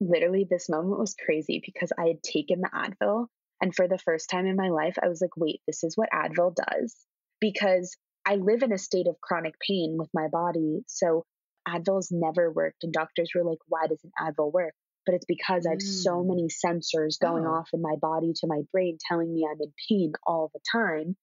[0.00, 3.26] literally, this moment was crazy because I had taken the Advil.
[3.60, 6.10] And for the first time in my life, I was like, wait, this is what
[6.14, 6.94] Advil does.
[7.40, 10.82] Because I live in a state of chronic pain with my body.
[10.86, 11.24] So
[11.66, 12.84] Advil's never worked.
[12.84, 14.74] And doctors were like, why doesn't Advil work?
[15.06, 16.28] But it's because I have so mm.
[16.28, 17.54] many sensors going oh.
[17.54, 21.16] off in my body to my brain telling me I'm in pain all the time.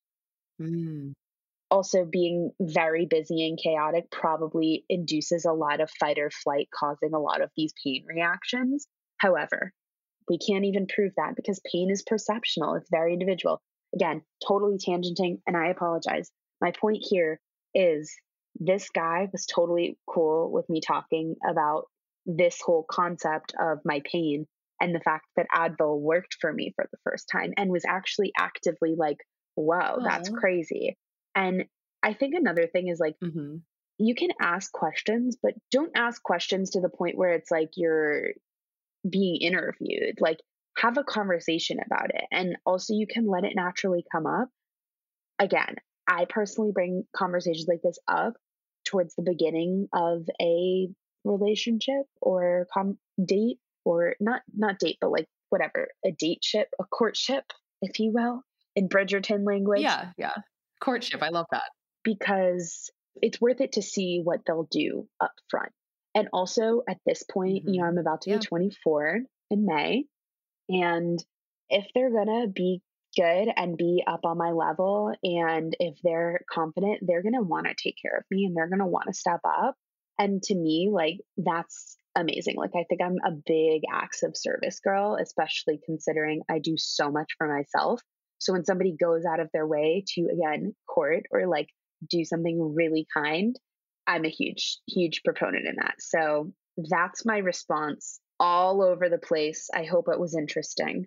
[0.59, 1.13] Mm.
[1.69, 7.13] Also, being very busy and chaotic probably induces a lot of fight or flight, causing
[7.13, 8.87] a lot of these pain reactions.
[9.17, 9.73] However,
[10.29, 13.61] we can't even prove that because pain is perceptional, it's very individual.
[13.93, 16.31] Again, totally tangenting, and I apologize.
[16.61, 17.39] My point here
[17.73, 18.15] is
[18.59, 21.85] this guy was totally cool with me talking about
[22.25, 24.47] this whole concept of my pain
[24.79, 28.31] and the fact that Advil worked for me for the first time and was actually
[28.37, 29.17] actively like,
[29.55, 30.97] wow, that's crazy.
[31.35, 31.65] And
[32.01, 33.57] I think another thing is like, mm-hmm.
[33.97, 38.31] you can ask questions, but don't ask questions to the point where it's like you're
[39.09, 40.19] being interviewed.
[40.19, 40.39] Like,
[40.77, 42.23] have a conversation about it.
[42.31, 44.49] And also, you can let it naturally come up.
[45.39, 45.75] Again,
[46.07, 48.33] I personally bring conversations like this up
[48.85, 50.89] towards the beginning of a
[51.23, 56.83] relationship or com- date or not not date but like whatever a date ship a
[56.85, 57.43] courtship
[57.81, 58.41] if you will
[58.75, 60.35] in bridgerton language yeah yeah
[60.81, 61.69] courtship i love that
[62.03, 62.89] because
[63.21, 65.71] it's worth it to see what they'll do up front
[66.15, 67.73] and also at this point mm-hmm.
[67.73, 67.97] you know mm-hmm.
[67.97, 68.37] i'm about to yeah.
[68.37, 69.19] be 24
[69.51, 70.05] in may
[70.69, 71.23] and
[71.69, 72.81] if they're gonna be
[73.15, 77.67] good and be up on my level and if they're confident they're going to want
[77.67, 79.75] to take care of me and they're going to want to step up
[80.19, 84.79] and to me like that's amazing like i think i'm a big acts of service
[84.79, 88.01] girl especially considering i do so much for myself.
[88.39, 91.69] So when somebody goes out of their way to again court or like
[92.09, 93.55] do something really kind
[94.05, 95.95] i'm a huge huge proponent in that.
[95.99, 99.69] So that's my response all over the place.
[99.73, 101.05] I hope it was interesting.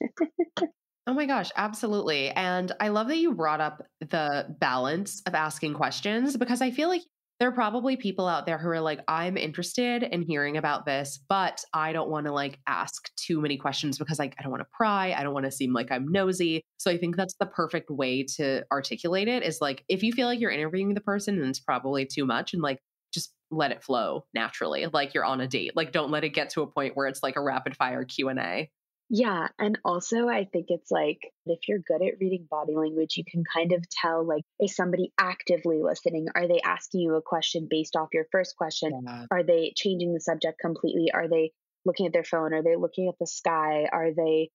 [1.06, 2.28] Oh my gosh, absolutely.
[2.28, 6.88] And I love that you brought up the balance of asking questions because I feel
[6.88, 7.02] like
[7.40, 11.18] there are probably people out there who are like, I'm interested in hearing about this,
[11.26, 14.60] but I don't want to like ask too many questions because like I don't want
[14.60, 15.14] to pry.
[15.16, 16.62] I don't want to seem like I'm nosy.
[16.76, 20.26] So I think that's the perfect way to articulate it is like if you feel
[20.26, 22.78] like you're interviewing the person and it's probably too much and like
[23.14, 26.50] just let it flow naturally like you're on a date like don't let it get
[26.50, 28.70] to a point where it's like a rapid fire q&a
[29.12, 29.48] yeah.
[29.58, 33.42] And also, I think it's like if you're good at reading body language, you can
[33.42, 36.28] kind of tell like, is somebody actively listening?
[36.32, 39.02] Are they asking you a question based off your first question?
[39.04, 39.26] Yeah.
[39.32, 41.10] Are they changing the subject completely?
[41.12, 41.50] Are they
[41.84, 42.54] looking at their phone?
[42.54, 43.88] Are they looking at the sky?
[43.92, 44.50] Are they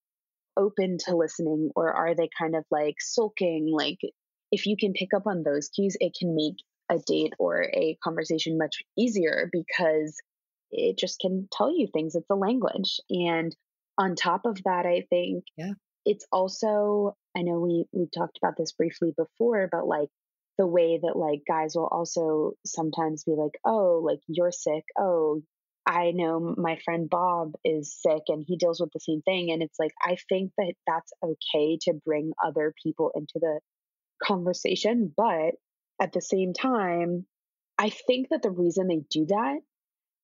[0.55, 3.69] open to listening or are they kind of like sulking?
[3.69, 3.99] Like,
[4.53, 6.55] if you can pick up on those cues, it can make
[6.89, 10.15] a date or a conversation much easier because
[10.71, 12.15] it just can tell you things.
[12.15, 13.01] It's a language.
[13.09, 13.53] And
[13.97, 15.73] on top of that, I think yeah.
[16.05, 20.09] it's also, I know we, we talked about this briefly before, but like
[20.57, 24.83] the way that like guys will also sometimes be like, oh, like you're sick.
[24.97, 25.41] Oh,
[25.85, 29.51] I know my friend Bob is sick and he deals with the same thing.
[29.51, 33.59] And it's like, I think that that's okay to bring other people into the
[34.23, 35.13] conversation.
[35.15, 35.55] But
[36.01, 37.25] at the same time,
[37.77, 39.59] I think that the reason they do that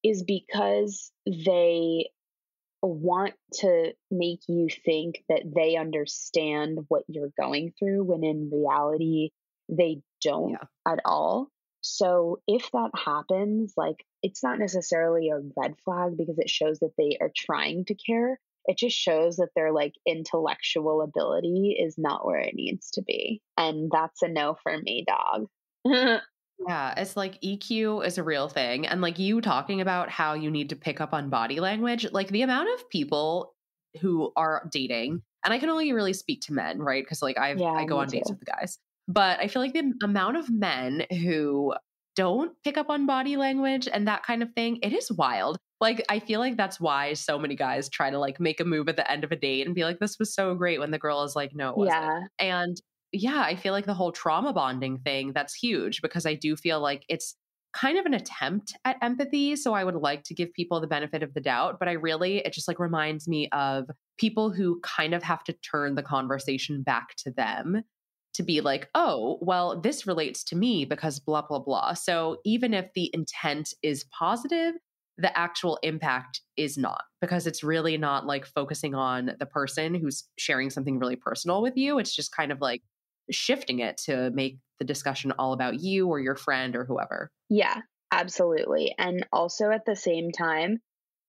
[0.04, 2.10] is because they
[2.88, 9.30] want to make you think that they understand what you're going through when in reality
[9.70, 10.68] they don't yeah.
[10.88, 11.50] at all.
[11.82, 16.94] So if that happens, like it's not necessarily a red flag because it shows that
[16.98, 18.40] they are trying to care.
[18.66, 23.42] It just shows that their like intellectual ability is not where it needs to be.
[23.58, 25.48] And that's a no for me, dog.
[26.68, 28.86] Yeah, it's like EQ is a real thing.
[28.88, 32.30] And like you talking about how you need to pick up on body language, like
[32.30, 33.54] the amount of people
[34.00, 37.04] who are dating, and I can only really speak to men, right?
[37.04, 38.18] Because like I've, yeah, I go on too.
[38.18, 41.74] dates with the guys, but I feel like the amount of men who
[42.16, 45.58] don't pick up on body language and that kind of thing, it is wild.
[45.80, 48.88] Like I feel like that's why so many guys try to like make a move
[48.88, 51.00] at the end of a date and be like, "This was so great," when the
[51.00, 52.80] girl is like, "No, yeah." And
[53.12, 56.80] yeah, I feel like the whole trauma bonding thing, that's huge because I do feel
[56.80, 57.36] like it's
[57.74, 59.56] kind of an attempt at empathy.
[59.56, 62.38] So I would like to give people the benefit of the doubt, but I really,
[62.38, 66.84] it just like reminds me of people who kind of have to turn the conversation
[66.84, 67.84] back to them
[68.34, 71.94] to be like, oh, well, this relates to me because blah, blah, blah.
[71.94, 74.74] So even if the intent is positive,
[75.18, 80.24] the actual impact is not because it's really not like focusing on the person who's
[80.38, 82.00] sharing something really personal with you.
[82.00, 82.82] It's just kind of like
[83.32, 87.30] shifting it to make the discussion all about you or your friend or whoever.
[87.50, 88.96] Yeah, absolutely.
[88.98, 90.80] And also at the same time,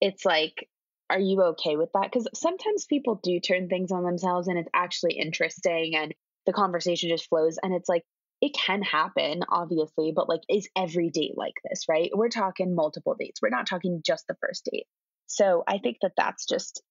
[0.01, 0.67] it's like,
[1.09, 2.09] are you okay with that?
[2.11, 6.13] Because sometimes people do turn things on themselves and it's actually interesting and
[6.45, 7.57] the conversation just flows.
[7.61, 8.03] And it's like,
[8.41, 12.09] it can happen, obviously, but like, is every date like this, right?
[12.13, 13.41] We're talking multiple dates.
[13.41, 14.87] We're not talking just the first date.
[15.27, 16.81] So I think that that's just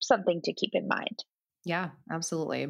[0.00, 1.24] something to keep in mind.
[1.64, 2.68] Yeah, absolutely.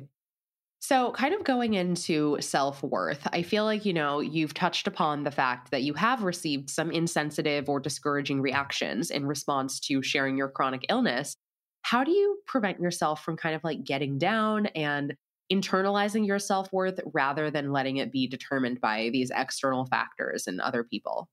[0.86, 5.24] So, kind of going into self worth, I feel like, you know, you've touched upon
[5.24, 10.36] the fact that you have received some insensitive or discouraging reactions in response to sharing
[10.36, 11.38] your chronic illness.
[11.80, 15.14] How do you prevent yourself from kind of like getting down and
[15.50, 20.60] internalizing your self worth rather than letting it be determined by these external factors and
[20.60, 21.30] other people?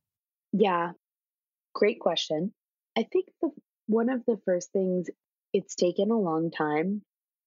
[0.54, 0.94] Yeah,
[1.76, 2.54] great question.
[2.98, 3.50] I think the,
[3.88, 5.10] one of the first things
[5.52, 7.02] it's taken a long time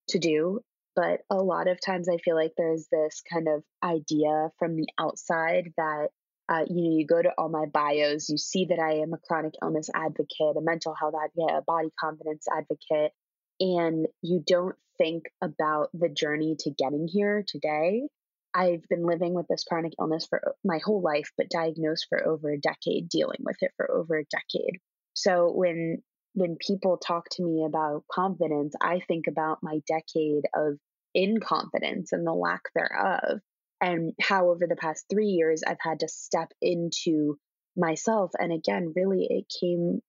[0.09, 0.61] to do
[0.95, 4.89] but a lot of times I feel like there's this kind of idea from the
[4.99, 6.09] outside that
[6.49, 9.19] uh, you know, you go to all my bios, you see that I am a
[9.19, 13.13] chronic illness advocate, a mental health advocate, a body confidence advocate,
[13.61, 18.09] and you don't think about the journey to getting here today.
[18.55, 22.51] I've been living with this chronic illness for my whole life, but diagnosed for over
[22.51, 24.81] a decade, dealing with it for over a decade.
[25.15, 26.03] So when
[26.35, 30.79] when people talk to me about confidence, I think about my decade of
[31.17, 33.41] inconfidence and the lack thereof,
[33.81, 37.39] and how over the past three years I've had to step into
[37.77, 38.33] myself.
[38.39, 40.01] And again, really, it came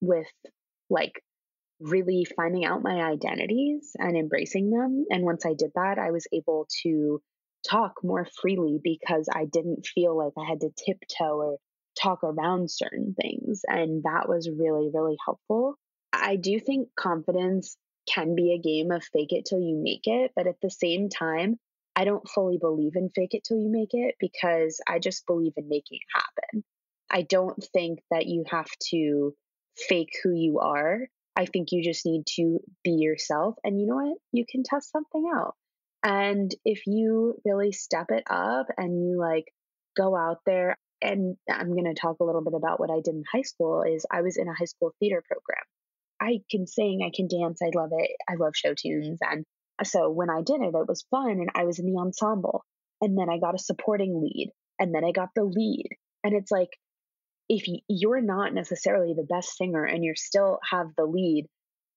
[0.00, 0.26] with
[0.90, 1.22] like
[1.80, 5.06] really finding out my identities and embracing them.
[5.10, 7.20] And once I did that, I was able to
[7.68, 11.56] talk more freely because I didn't feel like I had to tiptoe or
[12.00, 13.62] talk around certain things.
[13.66, 15.76] And that was really, really helpful.
[16.12, 17.76] I do think confidence
[18.08, 20.32] can be a game of fake it till you make it.
[20.34, 21.58] But at the same time,
[21.94, 25.52] I don't fully believe in fake it till you make it because I just believe
[25.56, 26.64] in making it happen.
[27.10, 29.34] I don't think that you have to
[29.76, 31.08] fake who you are.
[31.36, 33.56] I think you just need to be yourself.
[33.64, 34.18] And you know what?
[34.32, 35.54] You can test something out.
[36.02, 39.52] And if you really step it up and you like
[39.96, 43.14] go out there, and I'm going to talk a little bit about what I did
[43.14, 45.64] in high school is I was in a high school theater program.
[46.20, 48.10] I can sing, I can dance, I love it.
[48.28, 49.18] I love show tunes.
[49.22, 49.44] And
[49.84, 52.64] so when I did it, it was fun and I was in the ensemble.
[53.00, 55.88] And then I got a supporting lead and then I got the lead.
[56.24, 56.70] And it's like,
[57.48, 61.46] if you're not necessarily the best singer and you still have the lead,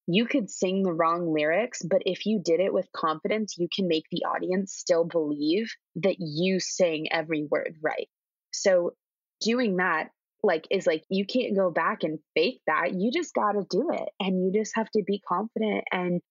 [0.08, 3.88] you could sing the wrong lyrics, but if you did it with confidence, you can
[3.88, 8.08] make the audience still believe that you sing every word right.
[8.52, 8.94] So
[9.42, 10.10] doing that
[10.44, 12.94] like is like you can't go back and fake that.
[12.94, 16.22] You just got to do it and you just have to be confident and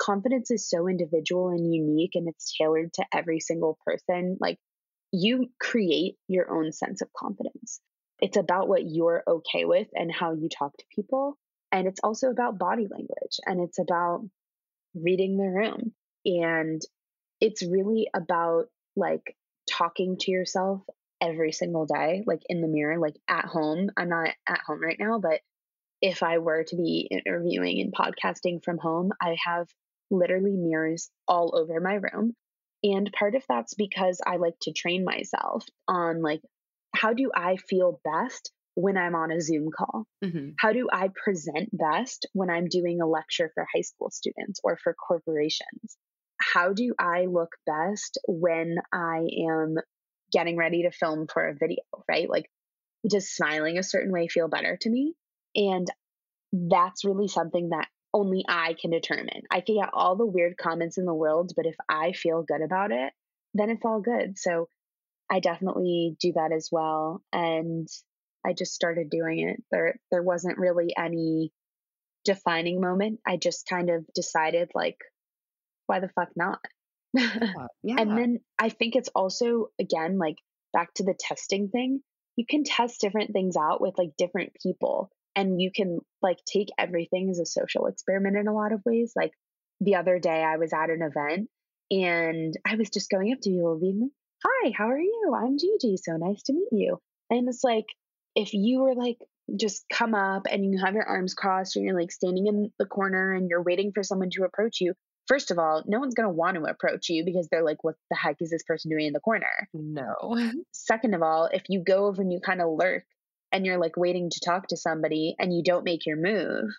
[0.00, 4.38] confidence is so individual and unique and it's tailored to every single person.
[4.40, 4.58] Like
[5.12, 7.80] you create your own sense of confidence.
[8.20, 11.36] It's about what you're okay with and how you talk to people.
[11.72, 14.28] And it's also about body language and it's about
[14.94, 15.92] reading the room.
[16.24, 16.80] And
[17.40, 18.66] it's really about
[18.96, 19.36] like
[19.68, 20.82] talking to yourself
[21.20, 23.90] every single day, like in the mirror, like at home.
[23.96, 25.40] I'm not at home right now, but
[26.02, 29.68] if I were to be interviewing and podcasting from home, I have
[30.10, 32.34] literally mirrors all over my room.
[32.82, 36.40] And part of that's because I like to train myself on like,
[36.94, 40.06] how do I feel best when I'm on a Zoom call?
[40.24, 40.50] Mm-hmm.
[40.58, 44.78] How do I present best when I'm doing a lecture for high school students or
[44.82, 45.96] for corporations?
[46.40, 49.76] How do I look best when I am
[50.32, 52.28] getting ready to film for a video, right?
[52.28, 52.50] Like,
[53.08, 55.14] does smiling a certain way feel better to me?
[55.54, 55.86] And
[56.52, 59.42] that's really something that only I can determine.
[59.50, 62.62] I can get all the weird comments in the world, but if I feel good
[62.62, 63.12] about it,
[63.54, 64.38] then it's all good.
[64.38, 64.68] So
[65.30, 67.22] I definitely do that as well.
[67.32, 67.88] And
[68.44, 69.62] I just started doing it.
[69.70, 71.52] There there wasn't really any
[72.24, 73.20] defining moment.
[73.26, 74.98] I just kind of decided like,
[75.86, 76.60] why the fuck not?
[77.12, 77.66] Yeah,
[77.98, 80.36] and then I think it's also, again, like
[80.72, 82.00] back to the testing thing,
[82.36, 86.68] you can test different things out with like different people and you can like take
[86.78, 89.12] everything as a social experiment in a lot of ways.
[89.16, 89.32] Like
[89.80, 91.48] the other day, I was at an event
[91.90, 94.10] and I was just going up to people being like,
[94.44, 95.34] Hi, how are you?
[95.36, 95.96] I'm Gigi.
[95.96, 96.98] So nice to meet you.
[97.28, 97.86] And it's like,
[98.34, 99.18] if you were like,
[99.56, 102.86] just come up and you have your arms crossed and you're like standing in the
[102.86, 104.94] corner and you're waiting for someone to approach you,
[105.30, 107.94] first of all, no one's going to want to approach you because they're like, what
[108.10, 109.68] the heck is this person doing in the corner?
[109.72, 110.16] No.
[110.72, 113.04] Second of all, if you go over and you kind of lurk
[113.52, 116.70] and you're like waiting to talk to somebody and you don't make your move,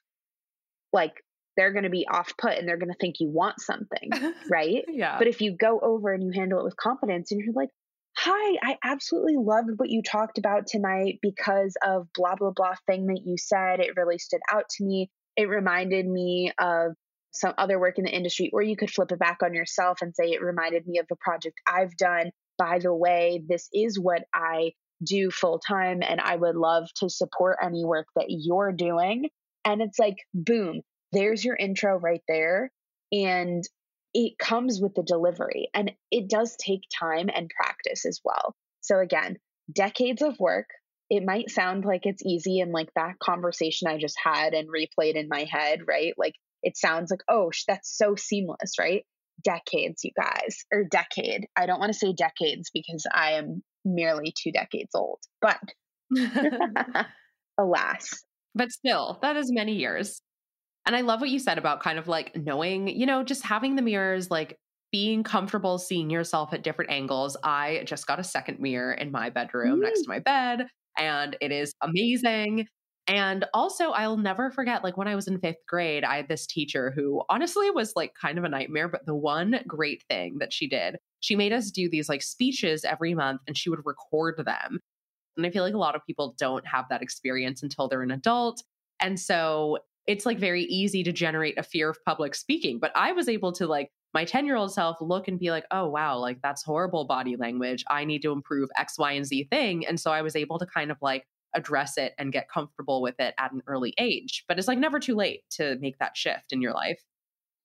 [0.91, 1.13] like
[1.55, 4.09] they're going to be off put and they're going to think you want something,
[4.51, 4.83] right?
[4.89, 5.17] yeah.
[5.17, 7.69] But if you go over and you handle it with confidence and you're like,
[8.17, 13.07] Hi, I absolutely loved what you talked about tonight because of blah, blah, blah thing
[13.07, 13.79] that you said.
[13.79, 15.09] It really stood out to me.
[15.37, 16.95] It reminded me of
[17.31, 20.15] some other work in the industry, or you could flip it back on yourself and
[20.15, 22.31] say, It reminded me of a project I've done.
[22.57, 24.73] By the way, this is what I
[25.03, 29.29] do full time, and I would love to support any work that you're doing.
[29.65, 32.71] And it's like, boom, there's your intro right there.
[33.11, 33.63] And
[34.13, 38.55] it comes with the delivery, and it does take time and practice as well.
[38.81, 39.37] So, again,
[39.71, 40.67] decades of work.
[41.09, 45.15] It might sound like it's easy and like that conversation I just had and replayed
[45.15, 46.13] in my head, right?
[46.17, 49.03] Like it sounds like, oh, that's so seamless, right?
[49.43, 51.47] Decades, you guys, or decade.
[51.55, 55.59] I don't want to say decades because I am merely two decades old, but
[57.59, 58.23] alas.
[58.53, 60.21] But still, that is many years.
[60.85, 63.75] And I love what you said about kind of like knowing, you know, just having
[63.75, 64.57] the mirrors, like
[64.91, 67.37] being comfortable seeing yourself at different angles.
[67.43, 69.83] I just got a second mirror in my bedroom mm.
[69.83, 72.67] next to my bed, and it is amazing.
[73.11, 76.47] And also, I'll never forget, like when I was in fifth grade, I had this
[76.47, 78.87] teacher who honestly was like kind of a nightmare.
[78.87, 82.85] But the one great thing that she did, she made us do these like speeches
[82.85, 84.79] every month and she would record them.
[85.35, 88.11] And I feel like a lot of people don't have that experience until they're an
[88.11, 88.63] adult.
[89.01, 92.79] And so it's like very easy to generate a fear of public speaking.
[92.79, 95.65] But I was able to like my 10 year old self look and be like,
[95.71, 97.83] oh, wow, like that's horrible body language.
[97.89, 99.85] I need to improve X, Y, and Z thing.
[99.85, 103.19] And so I was able to kind of like address it and get comfortable with
[103.19, 104.45] it at an early age.
[104.47, 107.01] But it's like never too late to make that shift in your life.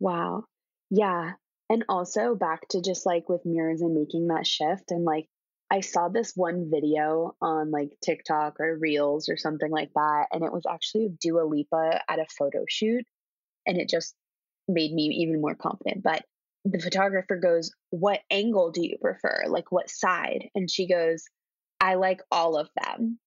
[0.00, 0.44] Wow.
[0.90, 1.32] Yeah.
[1.68, 4.90] And also back to just like with mirrors and making that shift.
[4.90, 5.26] And like,
[5.70, 10.26] I saw this one video on like TikTok or Reels or something like that.
[10.32, 13.04] And it was actually Dua Lipa at a photo shoot.
[13.66, 14.14] And it just
[14.68, 16.04] made me even more confident.
[16.04, 16.24] But
[16.64, 19.44] the photographer goes, What angle do you prefer?
[19.48, 20.48] Like, what side?
[20.54, 21.24] And she goes,
[21.80, 23.18] I like all of them.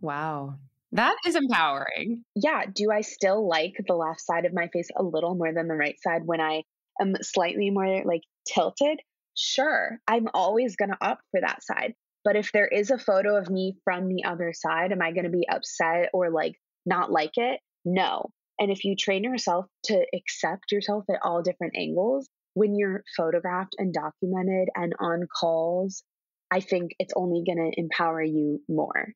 [0.00, 0.56] Wow.
[0.92, 2.24] That is empowering.
[2.34, 2.64] Yeah.
[2.72, 5.74] Do I still like the left side of my face a little more than the
[5.74, 6.64] right side when I
[7.00, 8.22] am slightly more like
[8.52, 9.00] tilted?
[9.36, 9.98] Sure.
[10.08, 11.94] I'm always going to opt for that side.
[12.24, 15.24] But if there is a photo of me from the other side, am I going
[15.24, 17.60] to be upset or like not like it?
[17.84, 18.30] No.
[18.58, 23.76] And if you train yourself to accept yourself at all different angles, when you're photographed
[23.78, 26.02] and documented and on calls,
[26.50, 29.14] I think it's only going to empower you more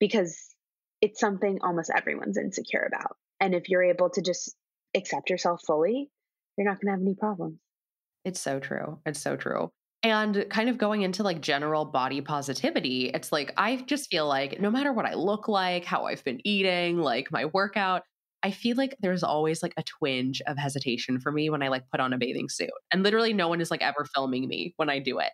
[0.00, 0.54] because
[1.00, 3.16] it's something almost everyone's insecure about.
[3.40, 4.54] And if you're able to just
[4.94, 6.10] accept yourself fully,
[6.56, 7.58] you're not going to have any problems.
[8.24, 8.98] It's so true.
[9.04, 9.70] It's so true.
[10.02, 14.60] And kind of going into like general body positivity, it's like I just feel like
[14.60, 18.02] no matter what I look like, how I've been eating, like my workout,
[18.42, 21.84] I feel like there's always like a twinge of hesitation for me when I like
[21.90, 22.68] put on a bathing suit.
[22.92, 25.32] And literally no one is like ever filming me when I do it.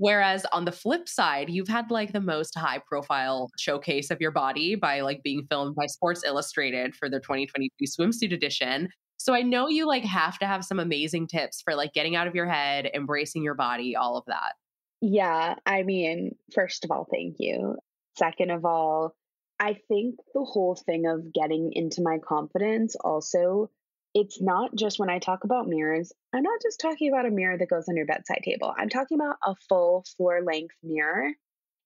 [0.00, 4.30] Whereas on the flip side, you've had like the most high profile showcase of your
[4.30, 8.88] body by like being filmed by Sports Illustrated for their 2022 swimsuit edition.
[9.18, 12.26] So I know you like have to have some amazing tips for like getting out
[12.26, 14.54] of your head, embracing your body, all of that.
[15.02, 17.76] Yeah, I mean, first of all, thank you.
[18.16, 19.14] Second of all,
[19.58, 23.70] I think the whole thing of getting into my confidence also,
[24.14, 27.56] it's not just when I talk about mirrors, I'm not just talking about a mirror
[27.56, 28.72] that goes on your bedside table.
[28.76, 31.30] I'm talking about a full floor length mirror.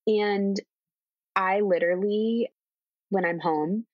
[0.07, 0.59] And
[1.37, 2.51] I literally,
[3.11, 3.85] when I'm home,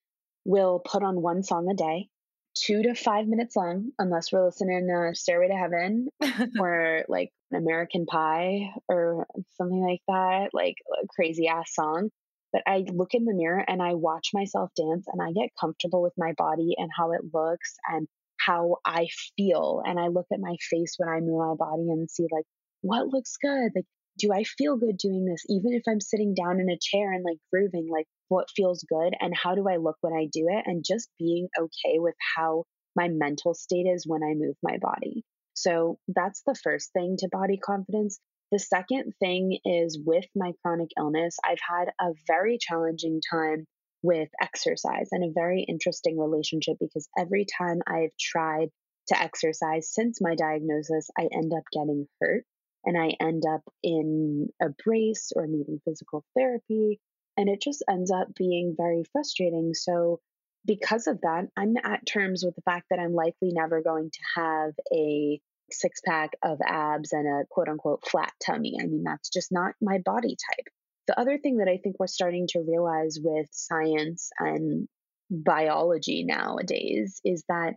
[0.45, 2.07] will put on one song a day,
[2.55, 6.07] two to five minutes long, unless we're listening to Stairway to Heaven
[6.59, 9.27] or like American Pie or
[9.57, 12.09] something like that, like a crazy ass song.
[12.53, 16.01] But I look in the mirror and I watch myself dance and I get comfortable
[16.01, 18.07] with my body and how it looks and
[18.45, 19.81] how I feel.
[19.85, 22.45] And I look at my face when I move my body and see like
[22.81, 23.71] what looks good.
[23.75, 23.85] Like,
[24.17, 25.43] do I feel good doing this?
[25.49, 29.13] Even if I'm sitting down in a chair and like grooving, like what feels good
[29.19, 30.63] and how do I look when I do it?
[30.65, 32.65] And just being okay with how
[32.95, 35.23] my mental state is when I move my body.
[35.53, 38.19] So that's the first thing to body confidence.
[38.51, 43.65] The second thing is with my chronic illness, I've had a very challenging time
[44.03, 48.69] with exercise and a very interesting relationship because every time I've tried
[49.07, 52.45] to exercise since my diagnosis, I end up getting hurt
[52.85, 56.99] and I end up in a brace or needing physical therapy.
[57.37, 59.73] And it just ends up being very frustrating.
[59.73, 60.19] So,
[60.65, 64.41] because of that, I'm at terms with the fact that I'm likely never going to
[64.41, 65.39] have a
[65.71, 68.77] six pack of abs and a quote unquote flat tummy.
[68.79, 70.67] I mean, that's just not my body type.
[71.07, 74.87] The other thing that I think we're starting to realize with science and
[75.29, 77.75] biology nowadays is that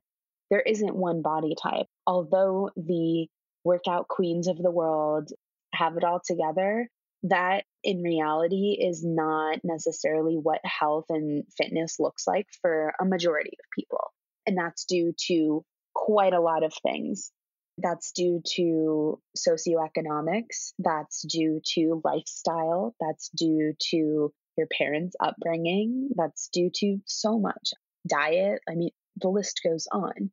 [0.51, 1.87] there isn't one body type.
[2.07, 3.29] Although the
[3.65, 5.31] workout queens of the world
[5.73, 6.89] have it all together,
[7.25, 13.53] that in reality is not necessarily what health and fitness looks like for a majority
[13.53, 14.13] of people.
[14.47, 15.65] And that's due to
[15.95, 17.33] quite a lot of things.
[17.79, 20.73] That's due to socioeconomics.
[20.79, 22.95] That's due to lifestyle.
[23.01, 26.11] That's due to your parents' upbringing.
[26.15, 27.73] That's due to so much
[28.07, 28.61] diet.
[28.69, 30.31] I mean, the list goes on.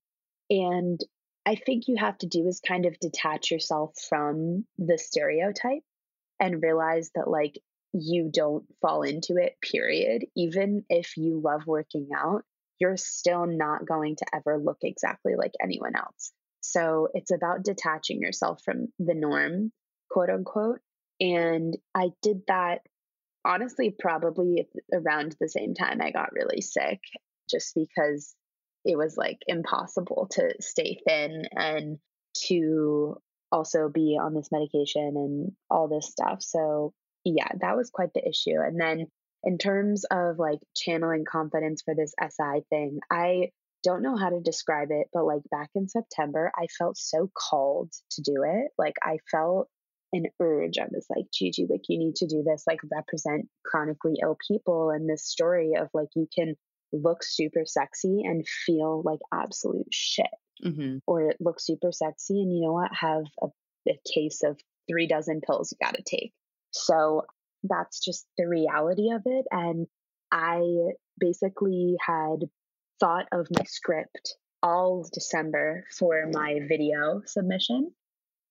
[0.49, 0.99] And
[1.45, 5.81] I think you have to do is kind of detach yourself from the stereotype
[6.39, 7.59] and realize that, like,
[7.93, 10.25] you don't fall into it, period.
[10.35, 12.43] Even if you love working out,
[12.79, 16.31] you're still not going to ever look exactly like anyone else.
[16.62, 19.72] So it's about detaching yourself from the norm,
[20.09, 20.80] quote unquote.
[21.20, 22.82] And I did that
[23.45, 26.99] honestly, probably around the same time I got really sick,
[27.49, 28.36] just because
[28.86, 31.97] it was like impossible to stay thin and
[32.47, 33.18] to
[33.51, 36.41] also be on this medication and all this stuff.
[36.41, 36.93] So,
[37.24, 38.59] yeah, that was quite the issue.
[38.59, 39.07] And then
[39.43, 43.51] in terms of like channeling confidence for this SI thing, I
[43.84, 47.91] don't know how to describe it, but like back in September, I felt so called
[48.11, 48.71] to do it.
[48.77, 49.67] Like I felt
[50.13, 50.77] an urge.
[50.77, 54.89] I was like, Gigi, like you need to do this, like represent chronically ill people
[54.89, 56.55] and this story of like you can
[56.93, 60.27] look super sexy and feel like absolute shit.
[60.63, 60.97] Mm-hmm.
[61.07, 63.47] Or look super sexy and you know what, have a,
[63.89, 64.59] a case of
[64.89, 66.34] three dozen pills you got to take.
[66.71, 67.23] So
[67.63, 69.45] that's just the reality of it.
[69.49, 69.88] And
[70.32, 70.61] I
[71.19, 72.41] basically had
[73.01, 77.91] thought of my script all December for my video submission.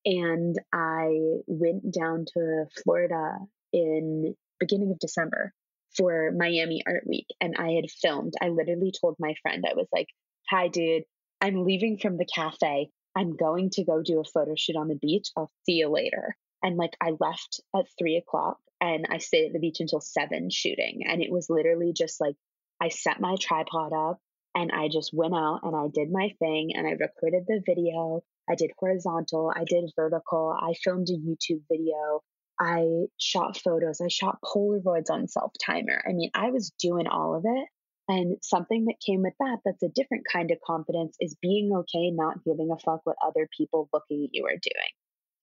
[0.05, 1.09] And I
[1.46, 3.38] went down to Florida
[3.72, 5.53] in beginning of December
[5.96, 8.34] for Miami Art Week and I had filmed.
[8.42, 10.09] I literally told my friend, I was like,
[10.51, 11.05] Hi, dude,
[11.40, 12.90] I'm leaving from the cafe.
[13.16, 15.28] I'm going to go do a photo shoot on the beach.
[15.36, 16.36] I'll see you later.
[16.62, 20.51] And like I left at three o'clock and I stayed at the beach until seven
[20.51, 21.03] shooting.
[21.07, 22.34] And it was literally just like
[22.80, 24.18] I set my tripod up
[24.55, 28.22] and I just went out and I did my thing and I recorded the video.
[28.48, 32.20] I did horizontal, I did vertical, I filmed a YouTube video,
[32.59, 36.03] I shot photos, I shot Polaroids on self timer.
[36.07, 37.68] I mean, I was doing all of it.
[38.09, 42.11] And something that came with that, that's a different kind of confidence, is being okay
[42.11, 44.90] not giving a fuck what other people looking at you are doing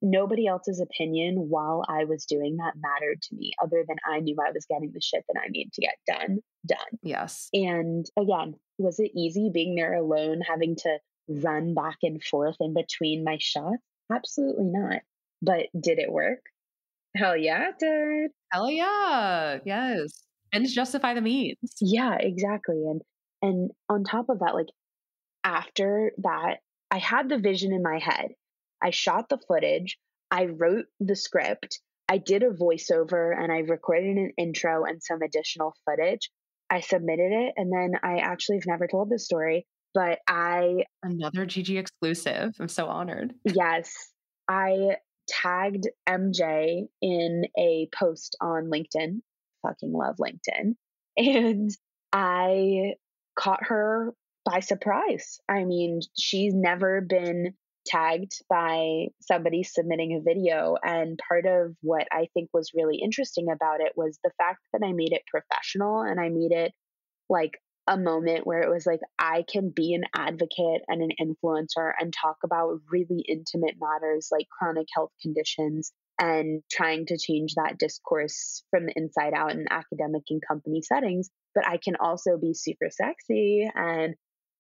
[0.02, 4.36] nobody else's opinion while I was doing that mattered to me, other than I knew
[4.40, 7.00] I was getting the shit that I needed to get done, done.
[7.02, 7.50] Yes.
[7.54, 12.74] And again, was it easy being there alone, having to run back and forth in
[12.74, 13.82] between my shots?
[14.12, 15.02] Absolutely not.
[15.42, 16.40] But did it work?
[17.16, 18.32] Hell yeah, it did.
[18.52, 19.60] Hell yeah.
[19.66, 20.24] Yes.
[20.54, 21.58] And justify the means.
[21.82, 22.84] Yeah, exactly.
[22.88, 23.02] And
[23.42, 24.70] and on top of that, like
[25.44, 26.58] after that,
[26.90, 28.32] I had the vision in my head
[28.82, 29.98] I shot the footage,
[30.32, 35.22] I wrote the script, I did a voiceover, and I recorded an intro and some
[35.22, 36.30] additional footage.
[36.70, 40.86] I submitted it, and then I actually have never told this story, but I.
[41.04, 42.56] Another Gigi exclusive.
[42.60, 43.34] I'm so honored.
[43.44, 43.94] Yes.
[44.50, 44.98] I
[45.28, 49.22] tagged MJ in a post on LinkedIn.
[49.66, 50.76] Fucking love LinkedIn.
[51.20, 51.72] And
[52.14, 52.94] I
[53.36, 54.14] caught her
[54.46, 55.40] by surprise.
[55.50, 57.56] I mean, she's never been
[57.88, 60.76] tagged by somebody submitting a video.
[60.84, 64.86] And part of what I think was really interesting about it was the fact that
[64.86, 66.74] I made it professional and I made it
[67.30, 71.92] like a moment where it was like I can be an advocate and an influencer
[71.98, 77.78] and talk about really intimate matters like chronic health conditions and trying to change that
[77.78, 81.30] discourse from the inside out in academic and company settings.
[81.56, 84.16] But I can also be super sexy and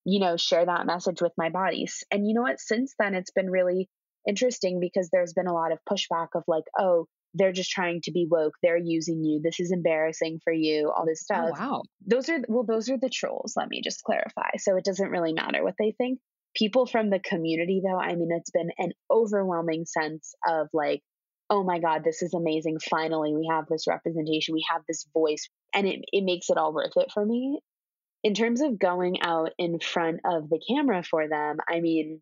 [0.07, 2.05] you know, share that message with my bodies.
[2.09, 2.61] And you know what?
[2.61, 3.89] Since then, it's been really
[4.25, 8.13] interesting because there's been a lot of pushback of like, oh, they're just trying to
[8.13, 8.53] be woke.
[8.63, 9.41] They're using you.
[9.43, 10.93] This is embarrassing for you.
[10.95, 11.49] All this oh, stuff.
[11.59, 11.81] Oh, wow.
[12.05, 13.55] Those are well, those are the trolls.
[13.57, 14.51] Let me just clarify.
[14.59, 16.19] So it doesn't really matter what they think.
[16.55, 21.01] People from the community, though, I mean, it's been an overwhelming sense of like,
[21.49, 22.77] oh my God, this is amazing.
[22.89, 24.53] Finally, we have this representation.
[24.53, 27.59] We have this voice, and it it makes it all worth it for me
[28.27, 32.21] in terms of going out in front of the camera for them, I mean,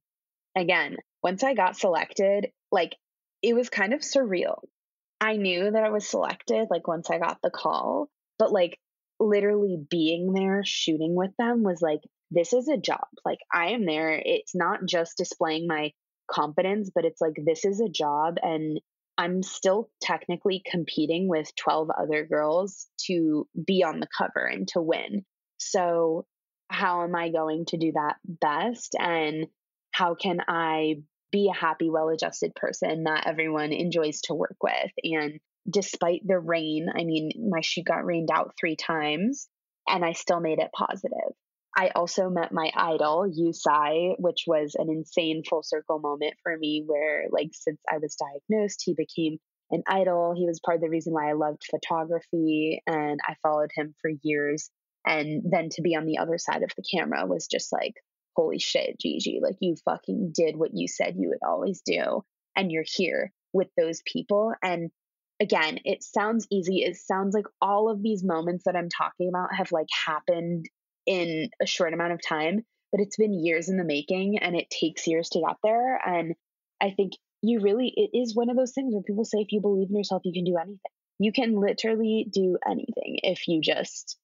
[0.55, 2.95] again, once I got selected, like
[3.41, 4.57] it was kind of surreal.
[5.19, 8.77] I knew that I was selected like once I got the call, but like
[9.19, 13.07] literally being there shooting with them was like this is a job.
[13.25, 14.11] Like I am there.
[14.23, 15.91] It's not just displaying my
[16.29, 18.79] competence, but it's like this is a job and
[19.17, 24.83] I'm still technically competing with 12 other girls to be on the cover and to
[24.83, 25.25] win.
[25.71, 26.25] So,
[26.69, 28.95] how am I going to do that best?
[28.97, 29.47] And
[29.91, 30.95] how can I
[31.31, 34.91] be a happy, well adjusted person that everyone enjoys to work with?
[35.03, 35.39] And
[35.69, 39.47] despite the rain, I mean, my shoot got rained out three times
[39.87, 41.33] and I still made it positive.
[41.77, 46.55] I also met my idol, Yu Tsai, which was an insane full circle moment for
[46.57, 49.39] me where, like, since I was diagnosed, he became
[49.71, 50.33] an idol.
[50.35, 54.11] He was part of the reason why I loved photography and I followed him for
[54.21, 54.69] years
[55.05, 57.93] and then to be on the other side of the camera was just like,
[58.35, 62.23] holy shit, Gigi, like you fucking did what you said you would always do.
[62.55, 64.53] And you're here with those people.
[64.63, 64.91] And
[65.39, 66.83] again, it sounds easy.
[66.83, 70.65] It sounds like all of these moments that I'm talking about have like happened
[71.05, 74.69] in a short amount of time, but it's been years in the making and it
[74.69, 75.99] takes years to get there.
[76.05, 76.35] And
[76.81, 79.61] I think you really, it is one of those things where people say if you
[79.61, 80.79] believe in yourself, you can do anything.
[81.19, 84.17] You can literally do anything if you just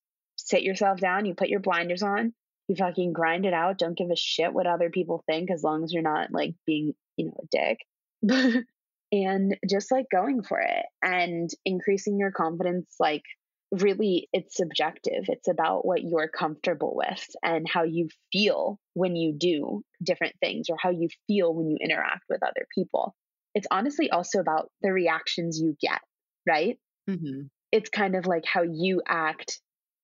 [0.51, 2.33] sit yourself down, you put your blinders on,
[2.67, 3.77] you fucking grind it out.
[3.77, 6.93] Don't give a shit what other people think as long as you're not like being,
[7.17, 8.63] you know, a dick.
[9.11, 13.23] and just like going for it and increasing your confidence like
[13.71, 15.25] really it's subjective.
[15.27, 20.67] It's about what you're comfortable with and how you feel when you do different things
[20.69, 23.15] or how you feel when you interact with other people.
[23.55, 26.01] It's honestly also about the reactions you get,
[26.47, 26.77] right?
[27.09, 27.43] Mm-hmm.
[27.71, 29.59] It's kind of like how you act.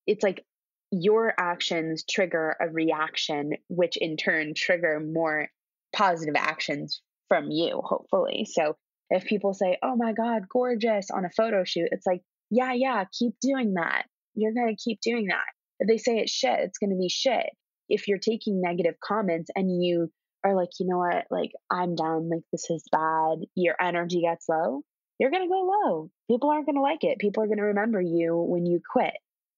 [0.08, 0.44] It's like
[0.92, 5.50] your actions trigger a reaction, which in turn trigger more
[5.94, 8.48] positive actions from you, hopefully.
[8.50, 8.76] So
[9.10, 13.04] if people say, oh my God, gorgeous on a photo shoot, it's like, yeah, yeah,
[13.18, 14.06] keep doing that.
[14.34, 15.46] You're going to keep doing that.
[15.80, 17.46] If they say it's shit, it's going to be shit.
[17.90, 20.10] If you're taking negative comments and you
[20.44, 24.48] are like, you know what, like, I'm done, like, this is bad, your energy gets
[24.48, 24.82] low,
[25.20, 26.10] you're going to go low.
[26.30, 27.20] People aren't going to like it.
[27.20, 29.14] People are going to remember you when you quit.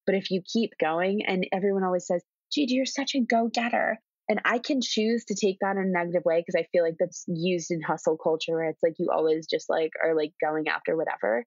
[0.09, 3.99] But if you keep going, and everyone always says, Gigi, you're such a go getter.
[4.27, 6.95] And I can choose to take that in a negative way because I feel like
[6.99, 10.67] that's used in hustle culture where it's like you always just like are like going
[10.67, 11.45] after whatever.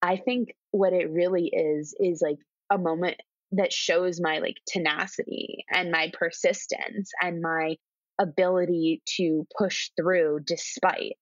[0.00, 2.38] I think what it really is is like
[2.72, 3.20] a moment
[3.52, 7.76] that shows my like tenacity and my persistence and my
[8.18, 11.18] ability to push through despite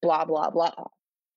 [0.00, 0.84] blah blah blah.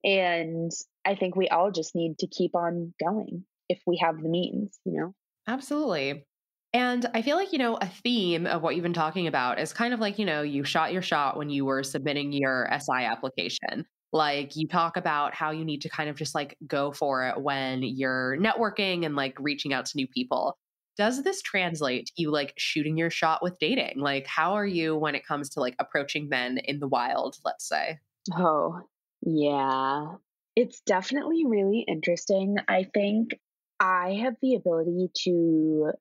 [0.04, 0.72] And
[1.04, 4.80] I think we all just need to keep on going if we have the means,
[4.86, 5.16] you know.
[5.47, 6.26] Absolutely.
[6.74, 9.74] And I feel like, you know, a theme of what you've been talking about is
[9.74, 13.03] kind of like, you know, you shot your shot when you were submitting your SI
[13.03, 13.86] application.
[14.11, 17.41] Like you talk about how you need to kind of just like go for it
[17.41, 20.57] when you're networking and like reaching out to new people.
[20.97, 23.99] Does this translate to you like shooting your shot with dating?
[23.99, 27.68] Like, how are you when it comes to like approaching men in the wild, let's
[27.68, 27.99] say?
[28.36, 28.82] Oh,
[29.22, 30.16] yeah.
[30.55, 32.57] It's definitely really interesting.
[32.68, 33.39] I think
[33.80, 35.91] I have the ability to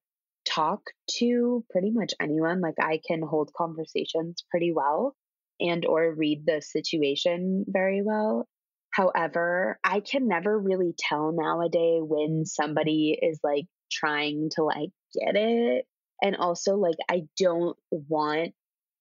[0.45, 0.83] talk
[1.19, 5.15] to pretty much anyone like i can hold conversations pretty well
[5.61, 8.49] and or read the situation very well.
[8.91, 15.37] However i can never really tell nowadays when somebody is like trying to like get
[15.37, 15.87] it.
[16.21, 18.53] And also like i don't want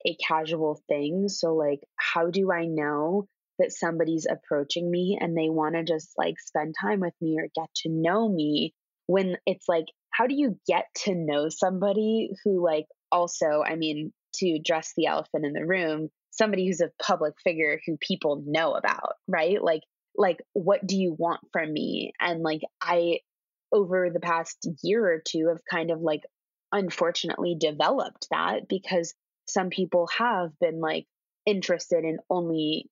[0.05, 3.27] a casual thing so like how do i know
[3.61, 7.47] that somebody's approaching me and they want to just like spend time with me or
[7.55, 8.73] get to know me
[9.07, 14.11] when it's like how do you get to know somebody who like also i mean
[14.33, 18.73] to address the elephant in the room somebody who's a public figure who people know
[18.73, 19.61] about right?
[19.61, 19.83] Like
[20.15, 22.13] like what do you want from me?
[22.19, 23.19] And like i
[23.71, 26.21] over the past year or two have kind of like
[26.73, 29.13] unfortunately developed that because
[29.45, 31.05] some people have been like
[31.45, 32.89] interested in only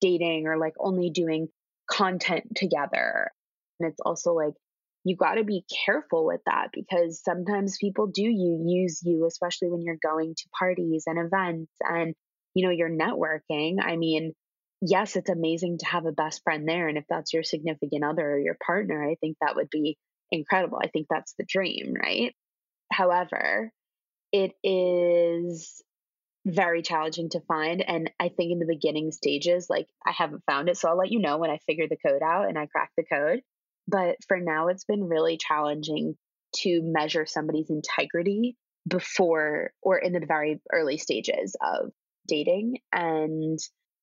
[0.00, 1.48] dating or like only doing
[1.90, 3.30] content together.
[3.78, 4.54] And it's also like
[5.04, 9.70] you got to be careful with that because sometimes people do you use you especially
[9.70, 12.14] when you're going to parties and events and
[12.54, 13.76] you know you're networking.
[13.82, 14.32] I mean
[14.82, 18.30] yes it's amazing to have a best friend there and if that's your significant other
[18.32, 19.98] or your partner i think that would be
[20.32, 20.78] incredible.
[20.82, 22.34] I think that's the dream right?
[22.92, 23.70] However
[24.32, 25.82] it is
[26.46, 30.68] very challenging to find and i think in the beginning stages like i haven't found
[30.68, 32.90] it so i'll let you know when i figure the code out and i crack
[32.96, 33.42] the code
[33.90, 36.16] but for now, it's been really challenging
[36.56, 41.90] to measure somebody's integrity before or in the very early stages of
[42.26, 42.78] dating.
[42.92, 43.58] And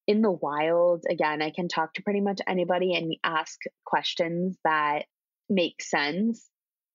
[0.08, 5.06] in the wild, again, I can talk to pretty much anybody and ask questions that
[5.50, 6.50] make sense.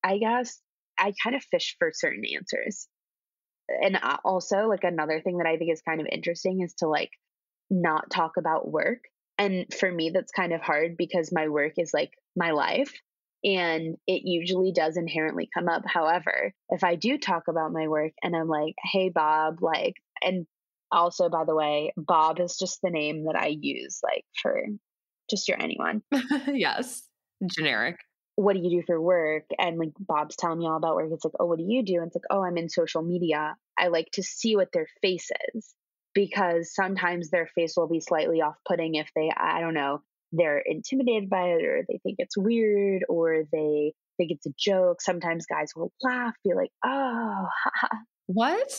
[0.05, 0.61] I guess
[0.99, 2.89] I kind of fish for certain answers.
[3.69, 7.11] And also, like, another thing that I think is kind of interesting is to like
[7.71, 9.05] not talk about work.
[9.39, 12.93] And for me, that's kind of hard because my work is like my life
[13.45, 15.83] and it usually does inherently come up.
[15.87, 20.47] However, if I do talk about my work and I'm like, hey, Bob, like, and
[20.93, 24.63] also, by the way, Bob is just the name that I use, like, for
[25.31, 26.03] just your anyone.
[26.53, 27.03] yes,
[27.57, 27.97] generic.
[28.43, 29.45] What do you do for work?
[29.59, 31.11] And like, Bob's telling me all about work.
[31.13, 31.97] It's like, oh, what do you do?
[31.97, 33.57] And it's like, oh, I'm in social media.
[33.79, 35.75] I like to see what their face is
[36.15, 40.59] because sometimes their face will be slightly off putting if they, I don't know, they're
[40.59, 45.01] intimidated by it or they think it's weird or they think it's a joke.
[45.01, 47.47] Sometimes guys will laugh, be like, oh,
[48.27, 48.73] what?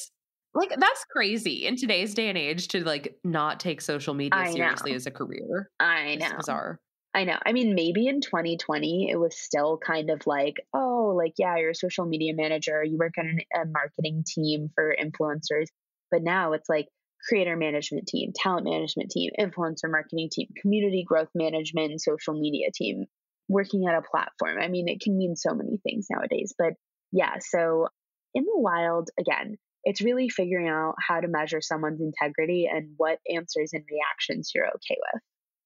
[0.55, 4.93] Like that's crazy in today's day and age to like not take social media seriously
[4.93, 5.72] as a career.
[5.80, 6.26] I know.
[6.26, 6.80] It's bizarre.
[7.16, 7.38] I know.
[7.45, 11.70] I mean, maybe in 2020, it was still kind of like, oh, like, yeah, you're
[11.70, 15.68] a social media manager, you work on a marketing team for influencers.
[16.09, 16.88] But now it's like,
[17.28, 23.05] creator management team, talent management team, influencer marketing team, community growth management, social media team,
[23.47, 24.57] working at a platform.
[24.61, 26.53] I mean, it can mean so many things nowadays.
[26.57, 26.74] But
[27.11, 27.88] yeah, so
[28.34, 33.20] in the wild, again, it's really figuring out how to measure someone's integrity and what
[33.34, 35.22] answers and reactions you're okay with.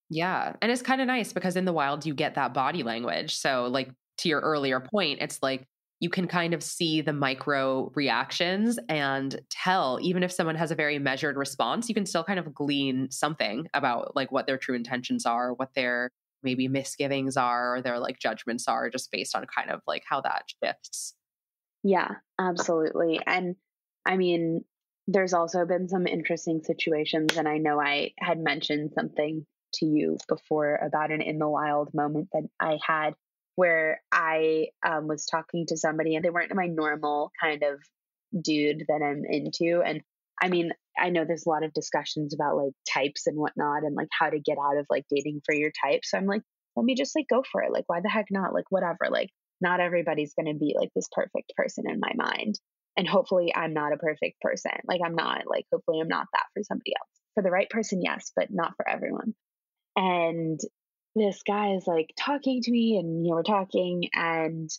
[0.09, 0.53] Yeah.
[0.61, 3.35] And it's kind of nice because in the wild, you get that body language.
[3.35, 5.67] So, like, to your earlier point, it's like
[5.99, 10.75] you can kind of see the micro reactions and tell even if someone has a
[10.75, 14.75] very measured response you can still kind of glean something about like what their true
[14.75, 16.11] intentions are what their
[16.43, 20.21] maybe misgivings are or their like judgments are just based on kind of like how
[20.21, 21.15] that shifts
[21.83, 23.55] yeah absolutely and
[24.05, 24.63] i mean
[25.07, 29.45] there's also been some interesting situations and i know i had mentioned something
[29.75, 33.13] to you before about an in the wild moment that i had
[33.57, 37.79] where I um, was talking to somebody and they weren't my normal kind of
[38.39, 39.81] dude that I'm into.
[39.83, 40.01] And
[40.39, 43.95] I mean, I know there's a lot of discussions about like types and whatnot and
[43.95, 46.01] like how to get out of like dating for your type.
[46.03, 46.43] So I'm like,
[46.75, 47.71] let me just like go for it.
[47.71, 48.53] Like, why the heck not?
[48.53, 49.07] Like, whatever.
[49.09, 52.59] Like, not everybody's going to be like this perfect person in my mind.
[52.95, 54.71] And hopefully, I'm not a perfect person.
[54.87, 57.09] Like, I'm not, like, hopefully, I'm not that for somebody else.
[57.33, 59.33] For the right person, yes, but not for everyone.
[59.97, 60.59] And
[61.15, 64.69] this guy is like talking to me and you know we're talking and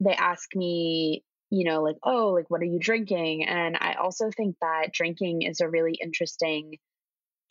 [0.00, 3.44] they ask me you know like oh like what are you drinking?
[3.44, 6.78] And i also think that drinking is a really interesting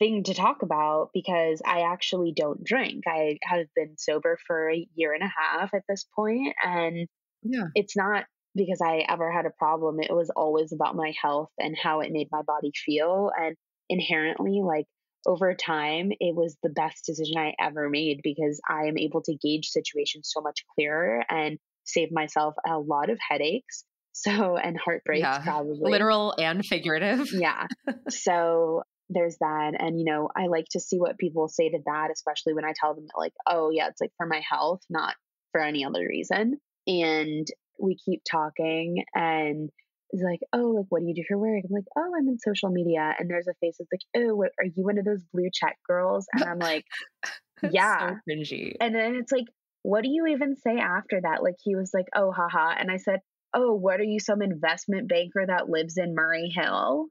[0.00, 3.04] thing to talk about because i actually don't drink.
[3.06, 7.06] I have been sober for a year and a half at this point and
[7.42, 7.66] yeah.
[7.76, 8.24] it's not
[8.56, 10.00] because i ever had a problem.
[10.00, 13.56] It was always about my health and how it made my body feel and
[13.88, 14.86] inherently like
[15.26, 19.36] over time, it was the best decision I ever made because I am able to
[19.36, 23.84] gauge situations so much clearer and save myself a lot of headaches.
[24.14, 25.90] So, and heartbreaks, yeah, probably.
[25.90, 27.32] Literal and figurative.
[27.32, 27.66] yeah.
[28.10, 29.72] So, there's that.
[29.78, 32.74] And, you know, I like to see what people say to that, especially when I
[32.78, 35.14] tell them, that, like, oh, yeah, it's like for my health, not
[35.52, 36.58] for any other reason.
[36.86, 37.46] And
[37.80, 39.04] we keep talking.
[39.14, 39.70] And
[40.12, 41.62] is like, oh, like, what do you do for work?
[41.64, 43.14] I'm like, oh, I'm in social media.
[43.18, 45.78] And there's a face that's like, oh, what, are you one of those blue check
[45.88, 46.26] girls?
[46.32, 46.84] And I'm like,
[47.70, 48.10] yeah.
[48.10, 48.74] So cringy.
[48.80, 49.46] And then it's like,
[49.82, 51.42] what do you even say after that?
[51.42, 52.74] Like, he was like, oh, haha.
[52.78, 53.20] And I said,
[53.54, 57.06] oh, what are you, some investment banker that lives in Murray Hill?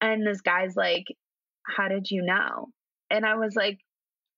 [0.00, 1.04] And this guy's like,
[1.66, 2.68] how did you know?
[3.10, 3.78] And I was like,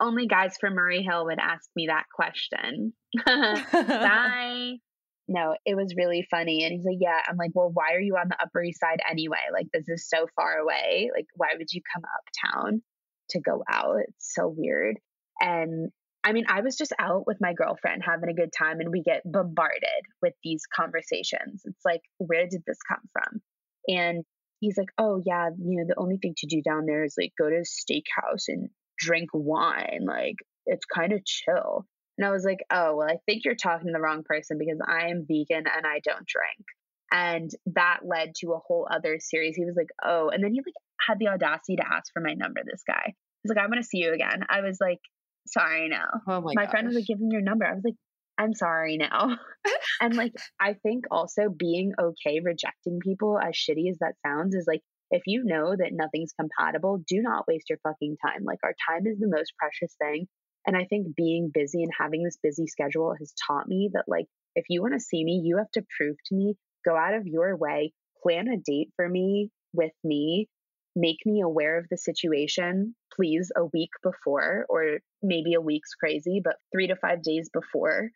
[0.00, 2.92] only guys from Murray Hill would ask me that question.
[3.26, 4.78] Bye
[5.26, 6.64] no, it was really funny.
[6.64, 7.20] And he's like, Yeah.
[7.26, 9.38] I'm like, Well, why are you on the Upper East Side anyway?
[9.52, 11.10] Like, this is so far away.
[11.14, 12.82] Like, why would you come uptown
[13.30, 13.96] to go out?
[14.08, 14.98] It's so weird.
[15.40, 15.90] And
[16.22, 19.02] I mean, I was just out with my girlfriend having a good time, and we
[19.02, 21.62] get bombarded with these conversations.
[21.64, 23.40] It's like, where did this come from?
[23.88, 24.24] And
[24.60, 27.32] he's like, Oh, yeah, you know, the only thing to do down there is like
[27.38, 28.68] go to a steakhouse and
[28.98, 30.04] drink wine.
[30.06, 31.86] Like, it's kind of chill.
[32.18, 34.78] And I was like, oh, well, I think you're talking to the wrong person because
[34.86, 36.64] I am vegan and I don't drink.
[37.12, 39.56] And that led to a whole other series.
[39.56, 40.74] He was like, oh, and then he like
[41.06, 42.60] had the audacity to ask for my number.
[42.64, 43.14] This guy.
[43.42, 44.44] He's like, I want to see you again.
[44.48, 45.00] I was like,
[45.46, 46.02] sorry, no.
[46.26, 47.66] Oh my, my friend was like, give him your number.
[47.66, 47.96] I was like,
[48.38, 49.36] I'm sorry now.
[50.00, 54.64] and like, I think also being okay rejecting people, as shitty as that sounds, is
[54.66, 58.44] like, if you know that nothing's compatible, do not waste your fucking time.
[58.44, 60.26] Like, our time is the most precious thing.
[60.66, 64.26] And I think being busy and having this busy schedule has taught me that, like,
[64.54, 66.54] if you want to see me, you have to prove to me,
[66.84, 67.92] go out of your way,
[68.22, 70.48] plan a date for me with me,
[70.96, 76.40] make me aware of the situation, please, a week before, or maybe a week's crazy,
[76.42, 78.10] but three to five days before.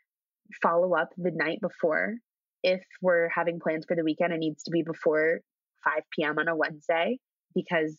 [0.63, 2.15] Follow up the night before.
[2.63, 5.41] If we're having plans for the weekend, it needs to be before
[5.85, 6.39] 5 p.m.
[6.39, 7.19] on a Wednesday
[7.55, 7.97] because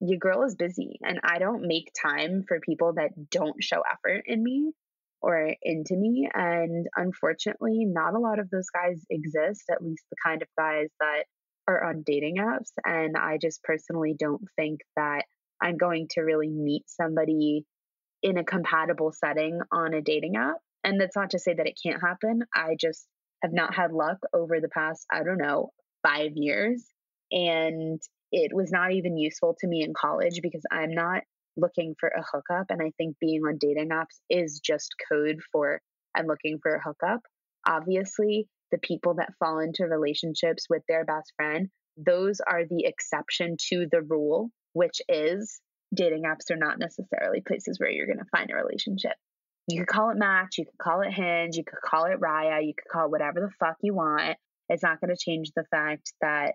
[0.00, 4.22] your girl is busy and I don't make time for people that don't show effort
[4.26, 4.72] in me
[5.22, 6.28] or into me.
[6.32, 10.88] And unfortunately, not a lot of those guys exist, at least the kind of guys
[11.00, 11.24] that
[11.68, 12.72] are on dating apps.
[12.84, 15.24] And I just personally don't think that
[15.62, 17.66] I'm going to really meet somebody
[18.22, 20.56] in a compatible setting on a dating app.
[20.82, 22.40] And that's not to say that it can't happen.
[22.54, 23.06] I just
[23.42, 25.70] have not had luck over the past, I don't know,
[26.02, 26.86] five years.
[27.30, 28.00] And
[28.32, 31.22] it was not even useful to me in college because I'm not
[31.56, 32.66] looking for a hookup.
[32.70, 35.80] And I think being on dating apps is just code for
[36.16, 37.20] I'm looking for a hookup.
[37.66, 43.56] Obviously, the people that fall into relationships with their best friend, those are the exception
[43.68, 45.60] to the rule, which is
[45.94, 49.12] dating apps are not necessarily places where you're going to find a relationship.
[49.68, 52.64] You could call it Match, you could call it Hinge, you could call it Raya,
[52.64, 54.36] you could call it whatever the fuck you want.
[54.68, 56.54] It's not going to change the fact that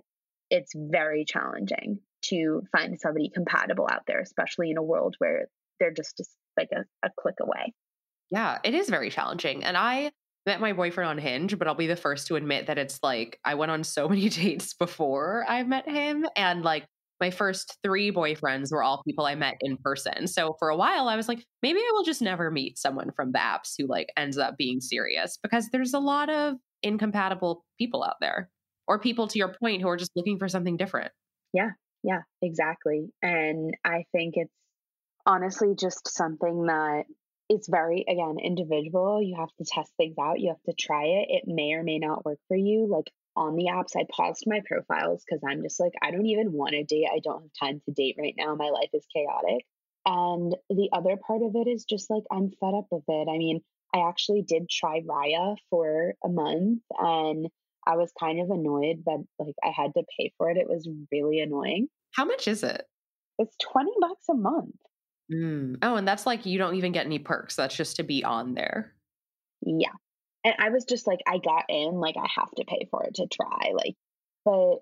[0.50, 5.48] it's very challenging to find somebody compatible out there, especially in a world where
[5.80, 7.74] they're just, just like a, a click away.
[8.32, 9.64] Yeah, it is very challenging.
[9.64, 10.12] And I
[10.46, 13.39] met my boyfriend on Hinge, but I'll be the first to admit that it's like
[13.43, 16.26] I went on so many dates before I met him.
[16.36, 16.86] And like
[17.22, 20.28] my first three boyfriends were all people I met in person.
[20.28, 23.32] So for a while, I was like, maybe I will just never meet someone from
[23.32, 28.04] the apps who like ends up being serious because there's a lot of incompatible people
[28.04, 28.50] out there
[28.88, 31.12] or people to your point who are just looking for something different.
[31.54, 31.72] Yeah,
[32.04, 33.10] yeah, exactly.
[33.22, 34.52] And I think it's
[35.26, 37.06] honestly just something that
[37.50, 41.28] it's very again individual you have to test things out you have to try it
[41.30, 44.62] it may or may not work for you like on the apps i paused my
[44.66, 47.82] profiles because i'm just like i don't even want to date i don't have time
[47.86, 49.66] to date right now my life is chaotic
[50.06, 53.38] and the other part of it is just like i'm fed up with it i
[53.38, 53.62] mean
[53.94, 57.48] i actually did try raya for a month and
[57.88, 60.88] i was kind of annoyed that like i had to pay for it it was
[61.12, 62.84] really annoying how much is it
[63.38, 64.76] it's 20 bucks a month
[65.32, 65.78] Mm.
[65.82, 67.56] Oh, and that's like you don't even get any perks.
[67.56, 68.94] That's just to be on there.
[69.62, 69.94] Yeah.
[70.44, 73.16] And I was just like, I got in, like, I have to pay for it
[73.16, 73.72] to try.
[73.74, 73.96] Like,
[74.44, 74.76] but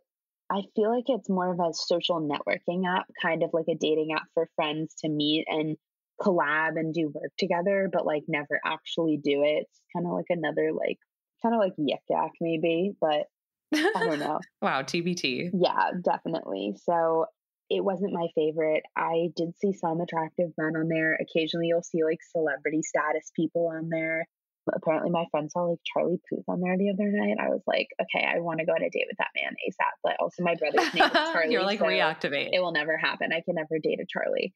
[0.52, 4.12] I feel like it's more of a social networking app, kind of like a dating
[4.14, 5.78] app for friends to meet and
[6.22, 9.68] collab and do work together, but like never actually do it.
[9.70, 10.98] It's kind of like another, like,
[11.44, 13.26] kind of like Yik Yak maybe, but
[13.74, 14.40] I don't know.
[14.62, 15.52] wow, TBT.
[15.54, 16.76] Yeah, definitely.
[16.84, 17.26] So
[17.70, 18.84] it wasn't my favorite.
[18.96, 21.18] I did see some attractive men on there.
[21.20, 24.26] Occasionally, you'll see like celebrity status people on there.
[24.74, 27.36] Apparently, my friend saw like Charlie Puth on there the other night.
[27.40, 29.92] I was like, okay, I want to go on a date with that man ASAP.
[30.04, 31.52] But also, my brother's name is Charlie.
[31.52, 32.50] You're like, so reactivate.
[32.54, 33.34] It will never happen.
[33.34, 34.54] I can never date a Charlie.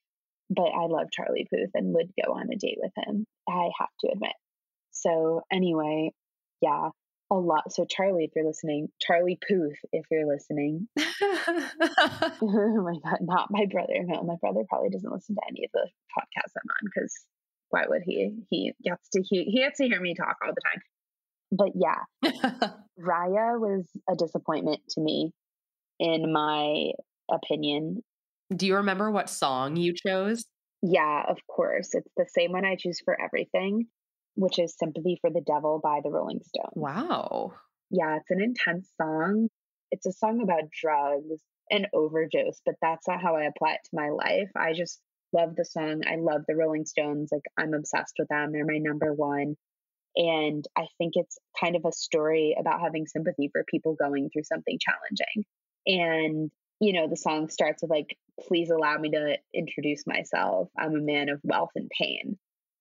[0.50, 3.26] But I love Charlie Puth and would go on a date with him.
[3.50, 4.32] I have to admit.
[4.92, 6.12] So, anyway,
[6.62, 6.90] yeah,
[7.32, 7.72] a lot.
[7.72, 10.88] So, Charlie, if you're listening, Charlie Puth, if you're listening.
[10.98, 13.96] oh my God, not my brother.
[14.04, 17.14] No, my brother probably doesn't listen to any of the podcasts I'm on because
[17.70, 18.32] why would he?
[18.50, 20.82] He gets to he, he gets to hear me talk all the time.
[21.52, 25.34] But yeah, Raya was a disappointment to me,
[26.00, 26.92] in my
[27.32, 28.04] opinion.
[28.56, 30.46] Do you remember what song you chose?
[30.82, 31.90] Yeah, of course.
[31.94, 33.88] It's the same one I choose for everything
[34.38, 36.74] which is Sympathy for the Devil by the Rolling Stones.
[36.76, 37.54] Wow.
[37.90, 39.50] Yeah, it's an intense song.
[39.90, 43.90] It's a song about drugs and overdose, but that's not how I apply it to
[43.94, 44.52] my life.
[44.56, 45.02] I just
[45.34, 46.04] love the song.
[46.08, 47.30] I love the Rolling Stones.
[47.32, 48.52] Like, I'm obsessed with them.
[48.52, 49.56] They're my number one.
[50.16, 54.44] And I think it's kind of a story about having sympathy for people going through
[54.44, 55.46] something challenging.
[55.88, 58.16] And, you know, the song starts with, like,
[58.48, 60.70] please allow me to introduce myself.
[60.78, 62.38] I'm a man of wealth and pain.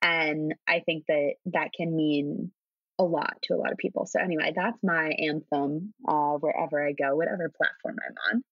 [0.07, 2.53] And I think that that can mean
[2.97, 4.07] a lot to a lot of people.
[4.07, 8.43] So, anyway, that's my anthem uh, wherever I go, whatever platform I'm on.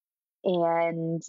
[0.45, 1.23] And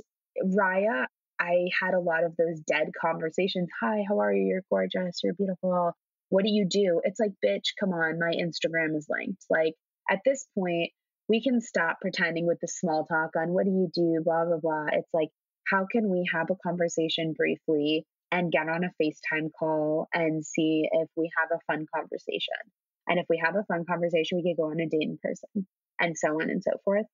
[0.44, 1.06] Raya,
[1.40, 3.70] I had a lot of those dead conversations.
[3.80, 4.48] Hi, how are you?
[4.48, 5.20] You're gorgeous.
[5.24, 5.92] You're beautiful.
[6.30, 7.02] What do you do?
[7.04, 8.18] It's like, bitch, come on.
[8.18, 9.46] My Instagram is linked.
[9.52, 9.76] Like,
[10.10, 10.90] at this point,
[11.30, 14.58] we can stop pretending with the small talk on what do you do, blah, blah,
[14.58, 14.88] blah.
[14.92, 15.30] It's like,
[15.68, 20.90] how can we have a conversation briefly and get on a FaceTime call and see
[20.92, 22.60] if we have a fun conversation.
[23.08, 25.66] And if we have a fun conversation, we could go on a date in person
[26.02, 27.06] and so on and so forth.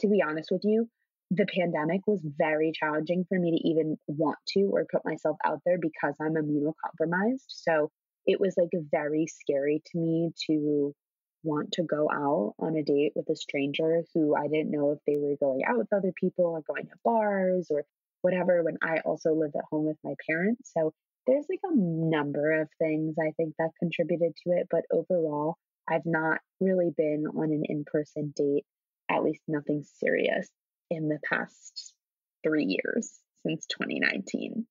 [0.00, 0.88] To be honest with you,
[1.30, 5.60] the pandemic was very challenging for me to even want to or put myself out
[5.66, 7.44] there because I'm immunocompromised.
[7.48, 7.90] So
[8.24, 10.94] it was like very scary to me to
[11.42, 14.98] want to go out on a date with a stranger who I didn't know if
[15.06, 17.84] they were going out with other people or going to bars or
[18.22, 20.70] whatever when I also lived at home with my parents.
[20.76, 20.92] So
[21.26, 24.68] there's like a number of things I think that contributed to it.
[24.70, 25.56] But overall,
[25.88, 28.64] I've not really been on an in person date,
[29.10, 30.48] at least nothing serious,
[30.90, 31.94] in the past
[32.44, 34.66] three years since 2019.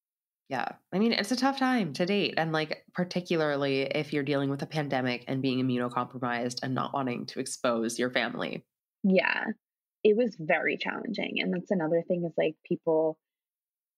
[0.50, 0.68] Yeah.
[0.92, 2.34] I mean, it's a tough time to date.
[2.38, 7.28] And like, particularly if you're dealing with a pandemic and being immunocompromised and not wanting
[7.28, 8.66] to expose your family.
[9.04, 9.46] Yeah.
[10.04, 11.36] It was very challenging.
[11.38, 13.20] And that's another thing is like people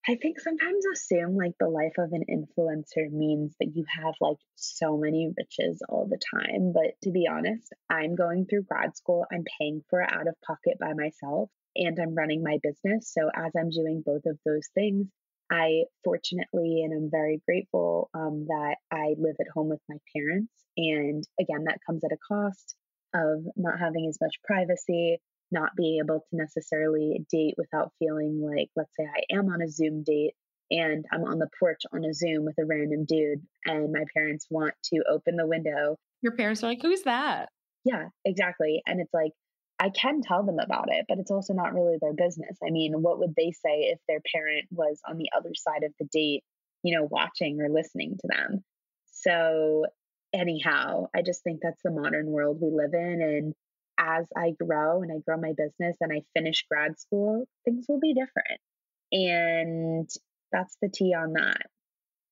[0.08, 4.38] I think sometimes assume like the life of an influencer means that you have like
[4.56, 6.72] so many riches all the time.
[6.72, 10.34] But to be honest, I'm going through grad school, I'm paying for it out of
[10.44, 13.12] pocket by myself, and I'm running my business.
[13.12, 15.06] So as I'm doing both of those things,
[15.50, 20.52] I fortunately and I'm very grateful um, that I live at home with my parents.
[20.76, 22.74] And again, that comes at a cost
[23.14, 25.20] of not having as much privacy,
[25.52, 29.68] not being able to necessarily date without feeling like, let's say I am on a
[29.68, 30.34] Zoom date
[30.70, 34.46] and I'm on the porch on a Zoom with a random dude, and my parents
[34.48, 35.96] want to open the window.
[36.22, 37.50] Your parents are like, Who's that?
[37.84, 38.82] Yeah, exactly.
[38.86, 39.32] And it's like,
[39.78, 42.56] I can tell them about it, but it's also not really their business.
[42.64, 45.92] I mean, what would they say if their parent was on the other side of
[45.98, 46.44] the date,
[46.82, 48.64] you know, watching or listening to them?
[49.10, 49.86] So,
[50.32, 53.20] anyhow, I just think that's the modern world we live in.
[53.20, 53.54] And
[54.02, 58.00] as I grow and I grow my business and I finish grad school, things will
[58.00, 58.60] be different.
[59.12, 60.10] And
[60.50, 61.62] that's the tea on that.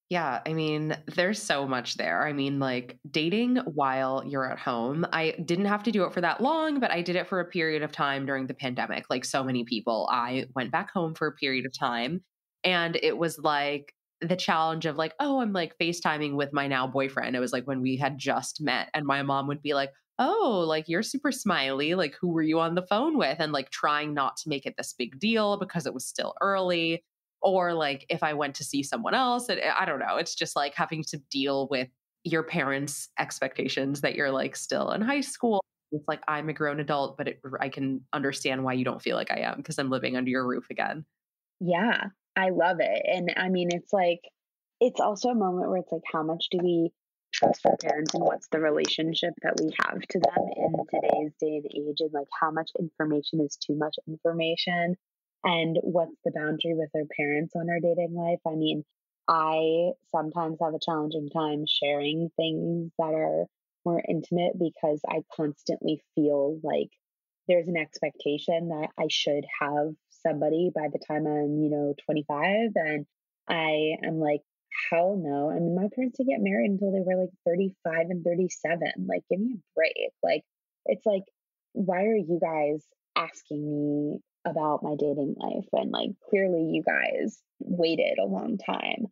[0.08, 2.26] Yeah, I mean, there's so much there.
[2.26, 5.06] I mean, like dating while you're at home.
[5.12, 7.44] I didn't have to do it for that long, but I did it for a
[7.44, 9.04] period of time during the pandemic.
[9.08, 12.24] Like so many people, I went back home for a period of time.
[12.64, 16.88] And it was like the challenge of like, oh, I'm like FaceTiming with my now
[16.88, 17.36] boyfriend.
[17.36, 19.90] It was like when we had just met, and my mom would be like,
[20.20, 21.94] oh, like you're super smiley.
[21.94, 23.40] Like, who were you on the phone with?
[23.40, 27.02] And like trying not to make it this big deal because it was still early
[27.42, 29.48] or like if I went to see someone else.
[29.48, 30.16] And I don't know.
[30.16, 31.88] It's just like having to deal with
[32.22, 35.64] your parents' expectations that you're like still in high school.
[35.90, 39.16] It's like I'm a grown adult, but it, I can understand why you don't feel
[39.16, 41.06] like I am because I'm living under your roof again.
[41.60, 43.02] Yeah, I love it.
[43.06, 44.20] And I mean, it's like,
[44.80, 46.92] it's also a moment where it's like, how much do we
[47.32, 51.56] trust our parents and what's the relationship that we have to them in today's day
[51.56, 52.00] and age?
[52.00, 54.96] And like, how much information is too much information?
[55.44, 58.40] and what's the boundary with our parents on our dating life.
[58.46, 58.84] I mean,
[59.28, 63.46] I sometimes have a challenging time sharing things that are
[63.84, 66.90] more intimate because I constantly feel like
[67.48, 72.72] there's an expectation that I should have somebody by the time I'm, you know, 25.
[72.74, 73.06] And
[73.48, 74.42] I am like,
[74.90, 75.50] hell no.
[75.50, 78.80] I mean, my parents didn't get married until they were like 35 and 37.
[79.08, 80.12] Like, give me a break.
[80.22, 80.42] Like,
[80.86, 81.24] it's like,
[81.72, 82.84] why are you guys
[83.16, 89.06] asking me about my dating life and like clearly you guys waited a long time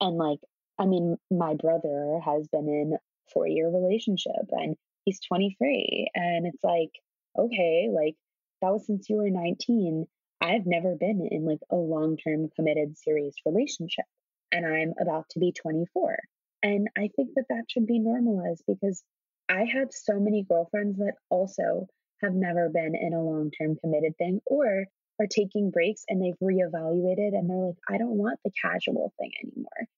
[0.00, 0.40] and like
[0.78, 2.98] i mean my brother has been in
[3.32, 6.90] four year relationship and he's 23 and it's like
[7.38, 8.14] okay like
[8.60, 10.06] that was since you were 19
[10.42, 14.04] i've never been in like a long term committed serious relationship
[14.52, 16.18] and i'm about to be 24
[16.62, 19.02] and i think that that should be normalized because
[19.48, 21.86] i have so many girlfriends that also
[22.22, 24.84] have never been in a long term committed thing or
[25.20, 29.32] are taking breaks and they've reevaluated and they're like, I don't want the casual thing
[29.42, 29.88] anymore.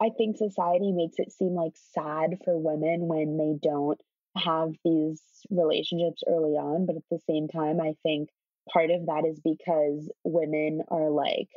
[0.00, 4.00] I think society makes it seem like sad for women when they don't
[4.36, 5.20] have these
[5.50, 6.86] relationships early on.
[6.86, 8.28] But at the same time, I think
[8.72, 11.48] part of that is because women are like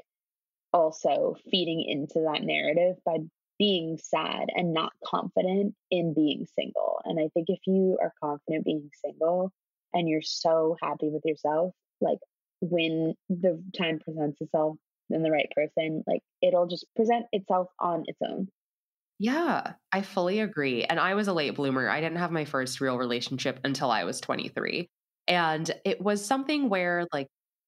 [0.76, 3.20] also feeding into that narrative by
[3.58, 7.00] being sad and not confident in being single.
[7.06, 9.54] And I think if you are confident being single,
[9.94, 12.20] and you're so happy with yourself, like
[12.60, 14.76] when the time presents itself
[15.10, 18.50] and the right person, like it'll just present itself on its own.
[19.18, 20.84] Yeah, I fully agree.
[20.84, 21.88] And I was a late bloomer.
[21.88, 24.90] I didn't have my first real relationship until I was 23.
[25.30, 27.28] And it was something where, like,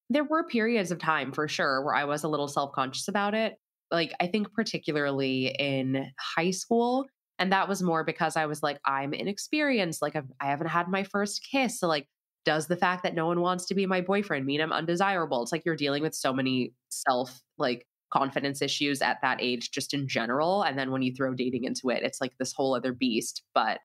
[0.09, 3.33] there were periods of time for sure where I was a little self conscious about
[3.33, 3.55] it.
[3.91, 7.05] Like, I think particularly in high school.
[7.39, 10.01] And that was more because I was like, I'm inexperienced.
[10.01, 11.79] Like, I've, I haven't had my first kiss.
[11.79, 12.07] So, like,
[12.45, 15.43] does the fact that no one wants to be my boyfriend mean I'm undesirable?
[15.43, 19.93] It's like you're dealing with so many self like confidence issues at that age just
[19.93, 22.93] in general and then when you throw dating into it it's like this whole other
[22.93, 23.79] beast but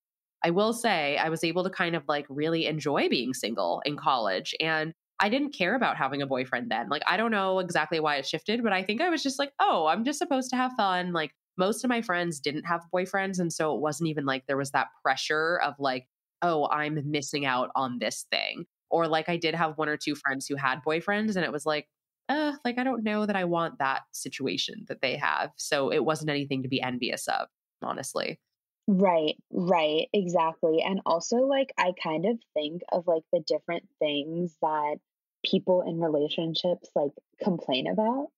[0.44, 3.96] I will say I was able to kind of like really enjoy being single in
[3.96, 4.92] college and
[5.22, 6.88] I didn't care about having a boyfriend then.
[6.90, 9.52] Like I don't know exactly why it shifted, but I think I was just like,
[9.60, 13.38] "Oh, I'm just supposed to have fun." Like most of my friends didn't have boyfriends
[13.38, 16.08] and so it wasn't even like there was that pressure of like
[16.42, 18.66] oh, I'm missing out on this thing.
[18.90, 21.64] Or like I did have one or two friends who had boyfriends and it was
[21.64, 21.88] like,
[22.28, 25.52] uh, like I don't know that I want that situation that they have.
[25.56, 27.48] So it wasn't anything to be envious of,
[27.82, 28.40] honestly.
[28.88, 30.82] Right, right, exactly.
[30.82, 34.96] And also, like, I kind of think of like the different things that
[35.44, 37.12] people in relationships like
[37.42, 38.28] complain about.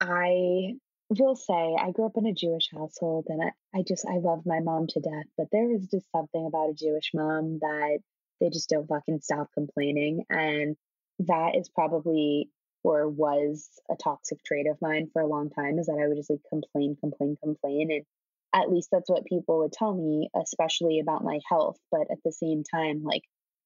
[0.00, 0.74] I
[1.08, 4.46] will say I grew up in a Jewish household and I, I just I love
[4.46, 7.98] my mom to death, but there is just something about a Jewish mom that
[8.40, 10.24] they just don't fucking stop complaining.
[10.30, 10.76] And
[11.20, 12.48] that is probably
[12.84, 16.16] or was a toxic trait of mine for a long time is that I would
[16.16, 17.92] just like complain, complain, complain.
[17.92, 18.04] And
[18.52, 21.78] at least that's what people would tell me, especially about my health.
[21.90, 23.22] But at the same time, like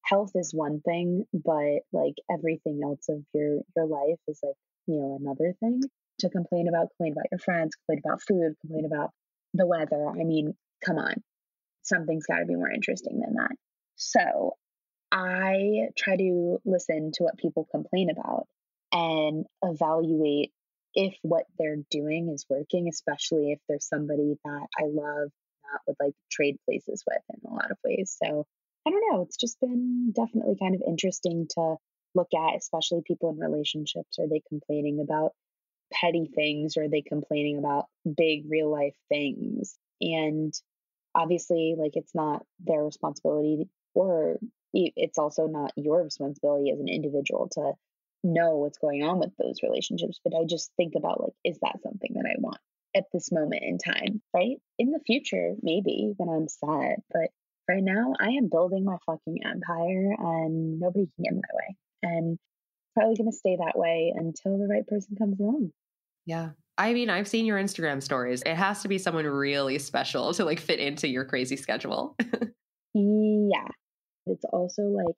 [0.07, 4.55] health is one thing, but like everything else of your your life is like,
[4.87, 5.81] you know, another thing
[6.19, 9.11] to complain about, complain about your friends, complain about food, complain about
[9.53, 10.07] the weather.
[10.07, 10.55] I mean,
[10.85, 11.15] come on.
[11.83, 13.55] Something's got to be more interesting than that.
[13.95, 14.55] So
[15.11, 18.45] I try to listen to what people complain about
[18.91, 20.51] and evaluate
[20.93, 25.29] if what they're doing is working, especially if there's somebody that I love
[25.63, 28.17] that would like trade places with in a lot of ways.
[28.21, 28.45] So
[28.87, 29.21] I don't know.
[29.23, 31.75] It's just been definitely kind of interesting to
[32.15, 34.17] look at, especially people in relationships.
[34.17, 35.33] Are they complaining about
[35.91, 40.53] petty things or are they complaining about big real life things and
[41.15, 44.37] obviously like it's not their responsibility or
[44.73, 47.71] it's also not your responsibility as an individual to
[48.23, 51.81] know what's going on with those relationships, but I just think about like, is that
[51.81, 52.59] something that I want
[52.95, 54.57] at this moment in time, right?
[54.77, 57.29] In the future, maybe when I'm sad, but
[57.67, 61.75] right now I am building my fucking empire and nobody can get in my way.
[62.03, 62.39] And
[62.93, 65.71] probably going to stay that way until the right person comes along.
[66.25, 66.49] Yeah.
[66.77, 68.43] I mean, I've seen your Instagram stories.
[68.45, 72.15] It has to be someone really special to like fit into your crazy schedule.
[72.93, 73.67] yeah.
[74.25, 75.15] It's also like,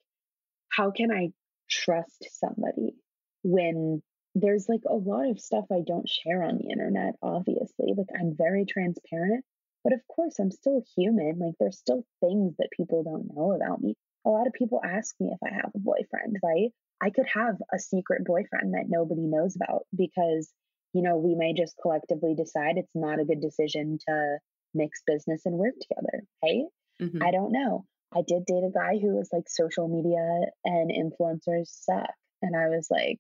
[0.71, 1.30] how can I
[1.69, 2.95] trust somebody
[3.43, 4.01] when
[4.35, 7.93] there's like a lot of stuff I don't share on the internet, obviously.
[7.97, 9.43] Like, I'm very transparent,
[9.84, 11.39] but of course, I'm still human.
[11.39, 13.95] Like, there's still things that people don't know about me.
[14.26, 16.72] A lot of people ask me if I have a boyfriend, right?
[17.01, 20.51] I could have a secret boyfriend that nobody knows about because,
[20.93, 24.38] you know, we may just collectively decide it's not a good decision to
[24.73, 26.65] mix business and work together, right?
[27.01, 27.23] Mm-hmm.
[27.23, 27.85] I don't know.
[28.14, 32.11] I did date a guy who was like social media and influencers suck.
[32.41, 33.19] And I was like,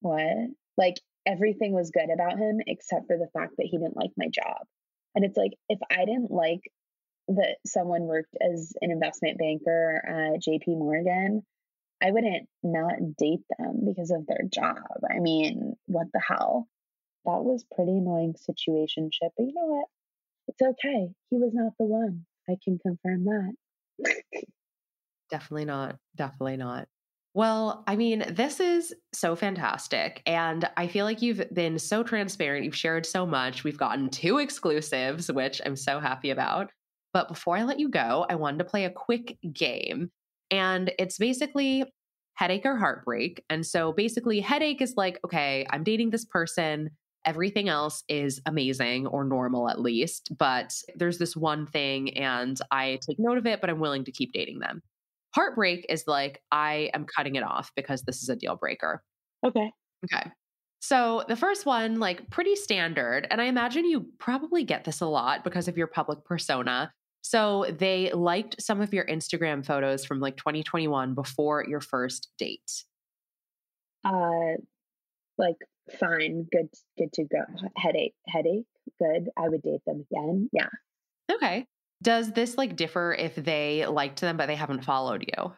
[0.00, 0.50] what?
[0.76, 0.96] Like
[1.26, 4.66] everything was good about him except for the fact that he didn't like my job.
[5.14, 6.60] And it's like, if I didn't like
[7.28, 11.42] that someone worked as an investment banker at JP Morgan,
[12.02, 14.76] I wouldn't not date them because of their job.
[15.10, 16.68] I mean, what the hell?
[17.24, 19.86] That was pretty annoying situation ship, but you know what?
[20.48, 21.08] It's okay.
[21.30, 22.26] He was not the one.
[22.48, 23.54] I can confirm that.
[25.30, 25.96] Definitely not.
[26.16, 26.88] Definitely not.
[27.34, 30.22] Well, I mean, this is so fantastic.
[30.24, 32.64] And I feel like you've been so transparent.
[32.64, 33.64] You've shared so much.
[33.64, 36.70] We've gotten two exclusives, which I'm so happy about.
[37.12, 40.10] But before I let you go, I wanted to play a quick game.
[40.50, 41.84] And it's basically
[42.34, 43.44] headache or heartbreak.
[43.50, 46.90] And so basically, headache is like, okay, I'm dating this person.
[47.24, 50.32] Everything else is amazing or normal at least.
[50.38, 54.12] But there's this one thing, and I take note of it, but I'm willing to
[54.12, 54.82] keep dating them.
[55.34, 59.02] Heartbreak is like, I am cutting it off because this is a deal breaker.
[59.44, 59.70] Okay.
[60.04, 60.30] Okay.
[60.80, 63.26] So the first one, like pretty standard.
[63.30, 66.92] And I imagine you probably get this a lot because of your public persona.
[67.22, 72.84] So they liked some of your Instagram photos from like 2021 before your first date.
[74.04, 74.58] Uh
[75.38, 75.56] like
[75.98, 77.44] fine, good good to go.
[77.76, 78.66] Headache, headache,
[79.00, 79.30] good.
[79.38, 80.50] I would date them again.
[80.52, 80.68] Yeah.
[81.32, 81.66] Okay.
[82.04, 85.52] Does this like differ if they liked them but they haven't followed you?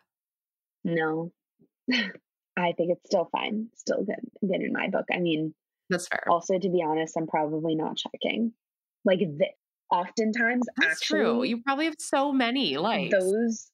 [0.85, 1.33] No.
[1.93, 3.69] I think it's still fine.
[3.75, 5.07] Still good good in my book.
[5.13, 5.55] I mean,
[5.91, 6.25] that's fair.
[6.31, 8.53] Also, to be honest, I'm probably not checking.
[9.05, 9.49] Like this,
[9.91, 11.43] oftentimes That's actually, true.
[11.43, 13.13] You probably have so many likes.
[13.13, 13.71] Those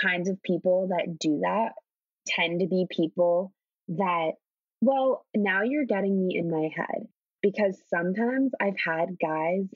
[0.00, 1.72] kinds of people that do that
[2.26, 3.52] tend to be people
[3.88, 4.32] that
[4.80, 7.06] well, now you're getting me in my head
[7.42, 9.66] because sometimes I've had guys,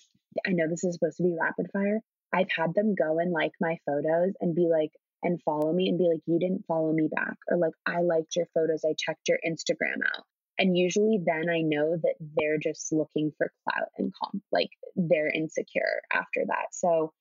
[0.46, 2.00] I know this is supposed to be rapid fire.
[2.32, 4.92] I've had them go and like my photos and be like,
[5.22, 7.36] and follow me and be like, you didn't follow me back.
[7.48, 8.84] Or like, I liked your photos.
[8.84, 10.24] I checked your Instagram out.
[10.58, 15.30] And usually then I know that they're just looking for clout and comp, like they're
[15.30, 16.66] insecure after that.
[16.72, 17.12] So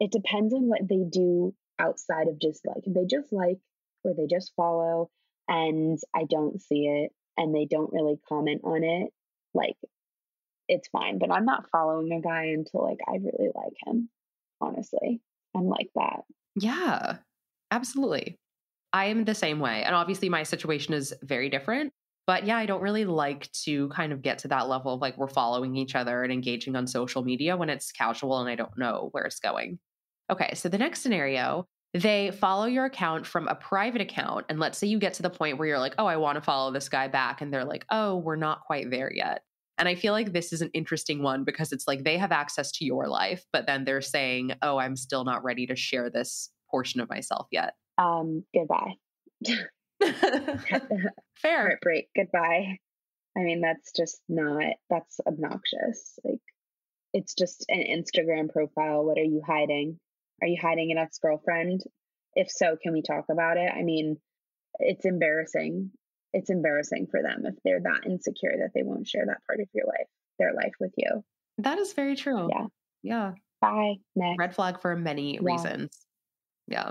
[0.00, 3.58] it depends on what they do outside of just like, they just like
[4.02, 5.10] or they just follow
[5.46, 9.10] and I don't see it and they don't really comment on it,
[9.52, 9.76] like
[10.68, 11.18] it's fine.
[11.18, 14.08] But I'm not following a guy until like I really like him,
[14.60, 15.20] honestly.
[15.54, 16.20] I'm like that.
[16.54, 17.16] Yeah,
[17.70, 18.38] absolutely.
[18.92, 19.82] I am the same way.
[19.82, 21.92] And obviously, my situation is very different.
[22.26, 25.16] But yeah, I don't really like to kind of get to that level of like
[25.16, 28.76] we're following each other and engaging on social media when it's casual and I don't
[28.76, 29.78] know where it's going.
[30.30, 34.46] Okay, so the next scenario, they follow your account from a private account.
[34.48, 36.42] And let's say you get to the point where you're like, oh, I want to
[36.42, 37.42] follow this guy back.
[37.42, 39.42] And they're like, oh, we're not quite there yet.
[39.78, 42.72] And I feel like this is an interesting one because it's like they have access
[42.72, 46.50] to your life, but then they're saying, oh, I'm still not ready to share this
[46.70, 47.74] portion of myself yet.
[47.98, 48.94] Um, goodbye.
[51.36, 51.66] Fair.
[51.68, 52.08] Heartbreak.
[52.16, 52.78] Goodbye.
[53.36, 56.18] I mean, that's just not, that's obnoxious.
[56.24, 56.40] Like,
[57.12, 59.04] it's just an Instagram profile.
[59.04, 59.98] What are you hiding?
[60.42, 61.82] Are you hiding an ex girlfriend?
[62.34, 63.70] If so, can we talk about it?
[63.74, 64.18] I mean,
[64.78, 65.90] it's embarrassing.
[66.36, 69.68] It's embarrassing for them if they're that insecure that they won't share that part of
[69.72, 70.06] your life,
[70.38, 71.24] their life with you.
[71.56, 72.50] That is very true.
[72.50, 72.66] Yeah.
[73.02, 73.32] Yeah.
[73.62, 73.94] Bye.
[74.14, 74.38] Next.
[74.38, 75.40] Red flag for many yeah.
[75.40, 75.98] reasons.
[76.68, 76.90] Yeah.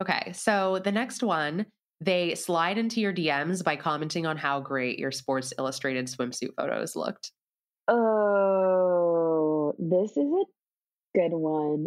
[0.00, 0.30] Okay.
[0.32, 1.66] So the next one
[2.00, 6.94] they slide into your DMs by commenting on how great your Sports Illustrated swimsuit photos
[6.94, 7.32] looked.
[7.88, 10.44] Oh, this is a
[11.18, 11.86] good one.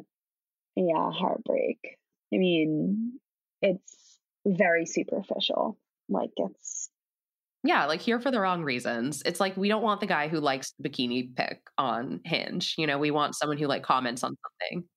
[0.76, 1.80] Yeah, heartbreak.
[2.34, 3.20] I mean,
[3.62, 5.78] it's very superficial.
[6.10, 6.77] Like it's
[7.64, 9.22] yeah, like here for the wrong reasons.
[9.26, 12.76] It's like we don't want the guy who likes bikini pic on Hinge.
[12.78, 14.36] You know, we want someone who like comments on
[14.70, 14.88] something.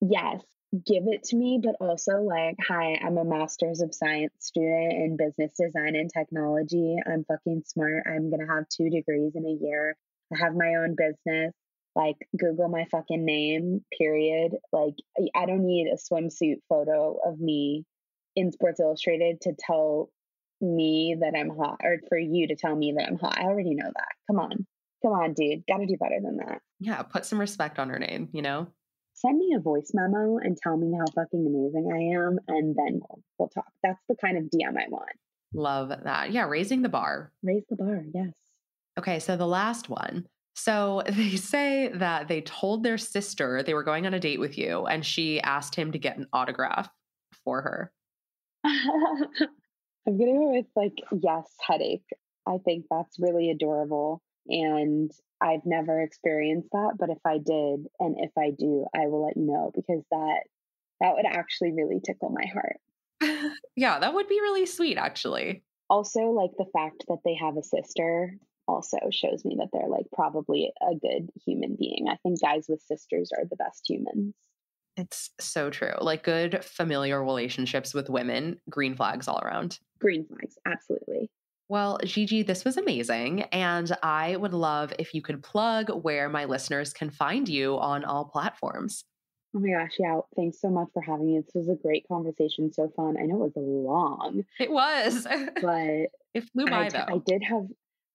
[0.00, 0.42] Yes.
[0.72, 5.16] give it to me, but also like, hi, I'm a master's of science student in
[5.16, 6.96] business design and technology.
[7.06, 8.04] I'm fucking smart.
[8.06, 9.96] I'm going to have two degrees in a year.
[10.32, 11.54] I have my own business.
[11.94, 14.52] Like, Google my fucking name, period.
[14.72, 14.94] Like,
[15.34, 17.84] I don't need a swimsuit photo of me
[18.36, 20.10] in Sports Illustrated to tell
[20.60, 23.38] me that I'm hot or for you to tell me that I'm hot.
[23.38, 24.12] I already know that.
[24.26, 24.66] Come on.
[25.02, 25.64] Come on, dude.
[25.68, 26.60] Got to do better than that.
[26.80, 28.68] Yeah, put some respect on her name, you know?
[29.14, 33.00] Send me a voice memo and tell me how fucking amazing I am, and then
[33.00, 33.66] we'll, we'll talk.
[33.82, 35.10] That's the kind of DM I want.
[35.52, 36.30] Love that.
[36.30, 37.32] Yeah, raising the bar.
[37.42, 38.32] Raise the bar, yes.
[38.98, 40.26] Okay, so the last one.
[40.54, 44.56] So they say that they told their sister they were going on a date with
[44.56, 46.88] you, and she asked him to get an autograph
[47.44, 47.92] for her.
[50.08, 52.08] I'm gonna go with like yes, headache.
[52.46, 54.22] I think that's really adorable.
[54.46, 59.26] And I've never experienced that, but if I did and if I do, I will
[59.26, 60.40] let you know because that
[61.02, 63.52] that would actually really tickle my heart.
[63.76, 65.62] yeah, that would be really sweet actually.
[65.90, 70.06] Also, like the fact that they have a sister also shows me that they're like
[70.10, 72.06] probably a good human being.
[72.08, 74.34] I think guys with sisters are the best humans.
[74.98, 75.92] It's so true.
[76.00, 79.78] Like good familiar relationships with women, green flags all around.
[80.00, 81.30] Green flags, absolutely.
[81.68, 83.42] Well, Gigi, this was amazing.
[83.52, 88.04] And I would love if you could plug where my listeners can find you on
[88.04, 89.04] all platforms.
[89.54, 90.20] Oh my gosh, yeah.
[90.36, 91.40] Thanks so much for having me.
[91.40, 92.72] This was a great conversation.
[92.72, 93.16] So fun.
[93.18, 94.44] I know it was long.
[94.58, 95.26] It was.
[95.62, 97.06] But it flew by I, though.
[97.08, 97.66] I did have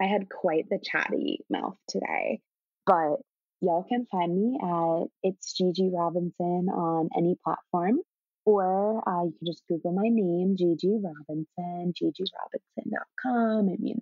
[0.01, 2.41] I had quite the chatty mouth today.
[2.85, 3.17] But
[3.63, 7.99] y'all can find me at it's Gigi Robinson on any platform.
[8.45, 13.69] Or uh, you can just Google my name, Gigi Robinson, gigirobinson.com.
[13.69, 14.01] I mean,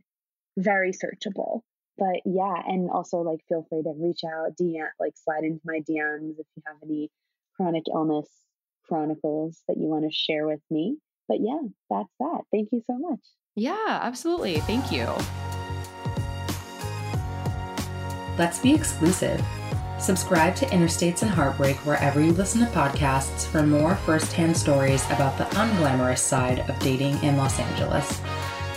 [0.58, 1.62] very searchable.
[1.98, 5.82] But yeah, and also like feel free to reach out, DM, like slide into my
[5.88, 7.12] DMs if you have any
[7.56, 8.28] chronic illness
[8.88, 10.98] chronicles that you want to share with me.
[11.28, 11.62] But yeah,
[11.92, 12.42] that's that.
[12.52, 13.20] Thank you so much.
[13.56, 14.58] Yeah, absolutely.
[14.62, 15.08] Thank you.
[18.38, 19.44] Let's be exclusive.
[20.00, 25.38] Subscribe to Interstates and Heartbreak wherever you listen to podcasts for more firsthand stories about
[25.38, 28.20] the unglamorous side of dating in Los Angeles.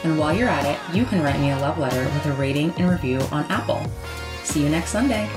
[0.03, 2.75] And while you're at it, you can write me a love letter with a rating
[2.77, 3.83] and review on Apple.
[4.43, 5.31] See you next Sunday.